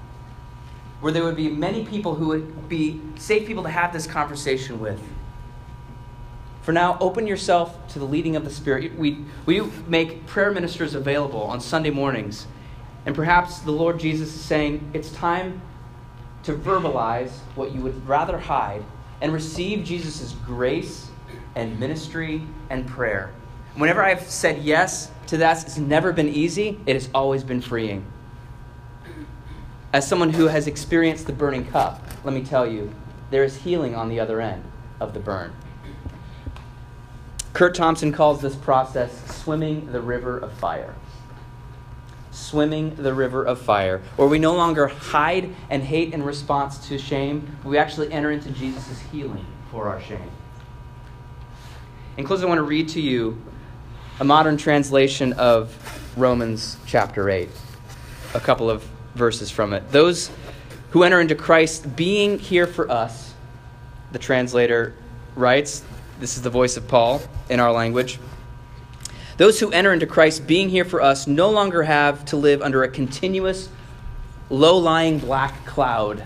where 1.01 1.13
there 1.13 1.23
would 1.23 1.35
be 1.35 1.49
many 1.49 1.85
people 1.85 2.15
who 2.15 2.27
would 2.27 2.67
be 2.69 3.01
safe 3.17 3.47
people 3.47 3.63
to 3.63 3.69
have 3.69 3.93
this 3.93 4.05
conversation 4.05 4.79
with. 4.79 5.01
For 6.62 6.73
now, 6.73 6.97
open 6.99 7.25
yourself 7.25 7.88
to 7.89 7.99
the 7.99 8.05
leading 8.05 8.35
of 8.35 8.43
the 8.43 8.51
Spirit. 8.51 8.97
We, 8.97 9.19
we 9.45 9.62
make 9.88 10.27
prayer 10.27 10.51
ministers 10.51 10.93
available 10.93 11.41
on 11.41 11.62
Sunday 11.62 11.89
mornings. 11.89 12.47
And 13.05 13.15
perhaps 13.15 13.59
the 13.59 13.71
Lord 13.71 13.99
Jesus 13.99 14.35
is 14.35 14.41
saying, 14.41 14.91
it's 14.93 15.12
time 15.12 15.62
to 16.43 16.53
verbalize 16.53 17.31
what 17.55 17.73
you 17.73 17.81
would 17.81 18.07
rather 18.07 18.38
hide 18.38 18.83
and 19.21 19.33
receive 19.33 19.83
Jesus' 19.83 20.33
grace 20.45 21.09
and 21.55 21.79
ministry 21.79 22.43
and 22.69 22.85
prayer. 22.88 23.33
Whenever 23.75 24.03
I've 24.03 24.21
said 24.21 24.62
yes 24.63 25.12
to 25.27 25.38
that, 25.38 25.63
it's 25.63 25.77
never 25.77 26.12
been 26.12 26.29
easy, 26.29 26.79
it 26.85 26.93
has 26.93 27.09
always 27.13 27.43
been 27.43 27.62
freeing. 27.62 28.05
As 29.91 30.08
someone 30.08 30.34
who 30.34 30.47
has 30.47 30.67
experienced 30.67 31.25
the 31.25 31.34
burning 31.34 31.65
cup, 31.65 32.06
let 32.23 32.34
me 32.34 32.43
tell 32.43 32.67
you, 32.67 32.93
there 33.32 33.43
is 33.43 33.56
healing 33.58 33.95
on 33.95 34.08
the 34.08 34.19
other 34.19 34.39
end 34.39 34.63
of 34.99 35.15
the 35.15 35.19
burn. 35.19 35.52
Curt 37.54 37.73
Thompson 37.73 38.12
calls 38.12 38.39
this 38.39 38.56
process 38.56 39.36
swimming 39.36 39.91
the 39.91 39.99
river 39.99 40.38
of 40.38 40.54
fire. 40.54 40.93
Swimming 42.32 42.95
the 42.95 43.15
river 43.15 43.43
of 43.43 43.60
fire, 43.60 44.04
where 44.15 44.28
we 44.28 44.38
no 44.38 44.56
longer 44.56 44.88
hide 44.88 45.56
and 45.71 45.82
hate 45.82 46.13
in 46.13 46.21
response 46.21 46.88
to 46.88 46.99
shame, 46.99 47.58
we 47.63 47.80
actually 47.80 48.12
enter 48.12 48.30
into 48.30 48.52
Jesus' 48.52 48.99
healing 49.12 49.45
for 49.71 49.88
our 49.88 49.99
shame. 50.02 50.30
In 52.15 52.25
closing, 52.25 52.45
I 52.45 52.49
want 52.49 52.60
to 52.60 52.63
read 52.63 52.89
to 52.89 53.02
you 53.02 53.41
a 54.19 54.23
modern 54.23 54.56
translation 54.56 55.34
of 55.34 55.75
Romans 56.15 56.78
chapter 56.86 57.30
8, 57.30 57.49
a 58.36 58.39
couple 58.39 58.69
of 58.69 58.88
verses 59.19 59.51
from 59.51 59.73
it. 59.73 59.91
Those 59.91 60.32
who 60.89 61.03
enter 61.03 61.21
into 61.21 61.36
Christ 61.36 61.95
being 61.95 62.39
here 62.39 62.65
for 62.65 62.89
us, 62.89 63.36
the 64.12 64.17
translator 64.17 64.95
writes, 65.36 65.84
this 66.19 66.36
is 66.36 66.41
the 66.41 66.49
voice 66.49 66.75
of 66.77 66.88
Paul 66.88 67.21
in 67.49 67.60
our 67.60 67.71
language. 67.71 68.19
Those 69.38 69.60
who 69.60 69.71
enter 69.71 69.93
into 69.93 70.08
Christ 70.08 70.47
being 70.47 70.69
here 70.69 70.84
for 70.86 71.01
us 71.01 71.27
no 71.27 71.51
longer 71.51 71.84
have 71.84 72.25
to 72.25 72.38
live 72.38 72.62
under 72.63 72.84
a 72.84 72.89
continuous, 72.89 73.69
low 74.49 74.77
lying 74.77 75.19
black 75.19 75.65
cloud 75.65 76.25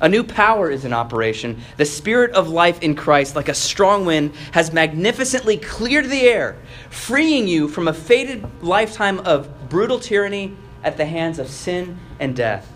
a 0.00 0.08
new 0.08 0.22
power 0.22 0.70
is 0.70 0.84
in 0.84 0.92
operation. 0.92 1.60
The 1.76 1.84
Spirit 1.84 2.32
of 2.32 2.48
life 2.48 2.82
in 2.82 2.94
Christ, 2.94 3.34
like 3.34 3.48
a 3.48 3.54
strong 3.54 4.04
wind, 4.04 4.34
has 4.52 4.72
magnificently 4.72 5.56
cleared 5.56 6.06
the 6.06 6.22
air, 6.22 6.56
freeing 6.90 7.48
you 7.48 7.68
from 7.68 7.88
a 7.88 7.92
fated 7.92 8.46
lifetime 8.62 9.18
of 9.20 9.48
brutal 9.68 9.98
tyranny 9.98 10.56
at 10.82 10.96
the 10.96 11.06
hands 11.06 11.38
of 11.38 11.48
sin 11.48 11.98
and 12.18 12.34
death. 12.34 12.72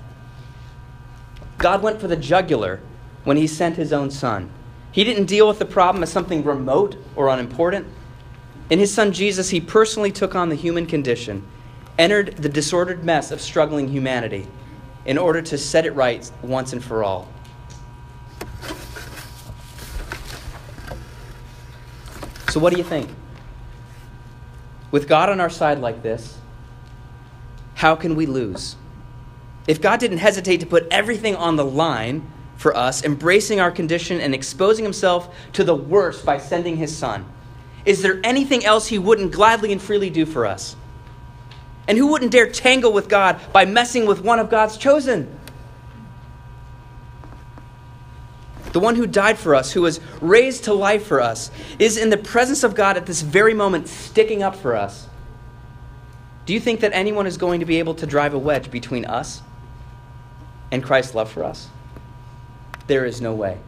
God 1.58 1.82
went 1.82 2.00
for 2.00 2.08
the 2.08 2.16
jugular 2.16 2.80
when 3.24 3.36
He 3.36 3.46
sent 3.46 3.76
His 3.76 3.92
own 3.92 4.10
Son. 4.10 4.50
He 4.92 5.04
didn't 5.04 5.24
deal 5.24 5.48
with 5.48 5.58
the 5.58 5.64
problem 5.64 6.02
as 6.02 6.12
something 6.12 6.44
remote 6.44 6.96
or 7.16 7.28
unimportant. 7.28 7.86
In 8.68 8.78
his 8.78 8.92
son 8.92 9.12
Jesus, 9.12 9.50
he 9.50 9.60
personally 9.60 10.12
took 10.12 10.34
on 10.34 10.50
the 10.50 10.54
human 10.54 10.86
condition, 10.86 11.46
entered 11.98 12.36
the 12.36 12.48
disordered 12.48 13.02
mess 13.02 13.30
of 13.30 13.40
struggling 13.40 13.88
humanity 13.88 14.46
in 15.04 15.18
order 15.18 15.42
to 15.42 15.58
set 15.58 15.86
it 15.86 15.92
right 15.92 16.30
once 16.42 16.72
and 16.72 16.84
for 16.84 17.02
all. 17.02 17.28
So, 22.50 22.60
what 22.60 22.70
do 22.70 22.78
you 22.78 22.84
think? 22.84 23.08
With 24.90 25.08
God 25.08 25.30
on 25.30 25.40
our 25.40 25.48
side 25.48 25.78
like 25.78 26.02
this, 26.02 26.36
how 27.82 27.96
can 27.96 28.14
we 28.14 28.26
lose? 28.26 28.76
If 29.66 29.82
God 29.82 29.98
didn't 29.98 30.18
hesitate 30.18 30.60
to 30.60 30.66
put 30.66 30.86
everything 30.92 31.34
on 31.34 31.56
the 31.56 31.64
line 31.64 32.24
for 32.54 32.76
us, 32.76 33.02
embracing 33.02 33.58
our 33.58 33.72
condition 33.72 34.20
and 34.20 34.32
exposing 34.32 34.84
himself 34.84 35.34
to 35.54 35.64
the 35.64 35.74
worst 35.74 36.24
by 36.24 36.38
sending 36.38 36.76
his 36.76 36.96
son, 36.96 37.26
is 37.84 38.00
there 38.00 38.20
anything 38.22 38.64
else 38.64 38.86
he 38.86 39.00
wouldn't 39.00 39.32
gladly 39.32 39.72
and 39.72 39.82
freely 39.82 40.10
do 40.10 40.24
for 40.24 40.46
us? 40.46 40.76
And 41.88 41.98
who 41.98 42.06
wouldn't 42.06 42.30
dare 42.30 42.48
tangle 42.48 42.92
with 42.92 43.08
God 43.08 43.40
by 43.52 43.64
messing 43.64 44.06
with 44.06 44.22
one 44.22 44.38
of 44.38 44.48
God's 44.48 44.76
chosen? 44.76 45.36
The 48.72 48.78
one 48.78 48.94
who 48.94 49.08
died 49.08 49.38
for 49.38 49.56
us, 49.56 49.72
who 49.72 49.82
was 49.82 49.98
raised 50.20 50.62
to 50.64 50.72
life 50.72 51.04
for 51.04 51.20
us, 51.20 51.50
is 51.80 51.96
in 51.96 52.10
the 52.10 52.16
presence 52.16 52.62
of 52.62 52.76
God 52.76 52.96
at 52.96 53.06
this 53.06 53.22
very 53.22 53.54
moment, 53.54 53.88
sticking 53.88 54.40
up 54.40 54.54
for 54.54 54.76
us. 54.76 55.08
Do 56.44 56.52
you 56.52 56.60
think 56.60 56.80
that 56.80 56.92
anyone 56.92 57.26
is 57.26 57.36
going 57.36 57.60
to 57.60 57.66
be 57.66 57.78
able 57.78 57.94
to 57.94 58.06
drive 58.06 58.34
a 58.34 58.38
wedge 58.38 58.70
between 58.70 59.04
us 59.04 59.42
and 60.72 60.82
Christ's 60.82 61.14
love 61.14 61.30
for 61.30 61.44
us? 61.44 61.68
There 62.88 63.04
is 63.04 63.20
no 63.20 63.32
way. 63.32 63.58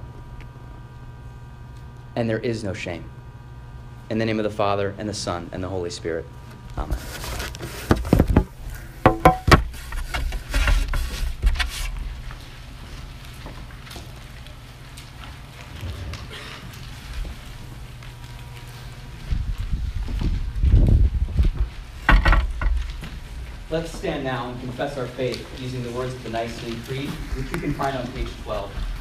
And 2.17 2.29
there 2.29 2.41
is 2.41 2.65
no 2.65 2.75
shame. 2.75 3.05
In 4.11 4.19
the 4.19 4.25
name 4.25 4.41
of 4.41 4.45
the 4.45 4.51
Father, 4.51 4.95
and 4.99 5.09
the 5.09 5.15
Son, 5.15 5.49
and 5.53 5.63
the 5.63 5.69
Holy 5.69 5.91
Spirit. 5.91 6.27
Amen. 6.77 6.99
Let's 23.75 23.91
stand 23.91 24.14
now 24.25 24.49
and 24.49 24.59
confess 24.61 24.97
our 24.97 25.07
faith 25.07 25.47
using 25.61 25.83
the 25.83 25.91
words 25.91 26.15
of 26.15 26.25
the 26.25 26.31
Nicene 26.31 26.81
Creed, 26.85 27.11
which 27.37 27.53
you 27.53 27.59
can 27.59 27.75
find 27.75 27.95
on 27.97 28.07
page 28.13 28.31
12. 28.43 28.94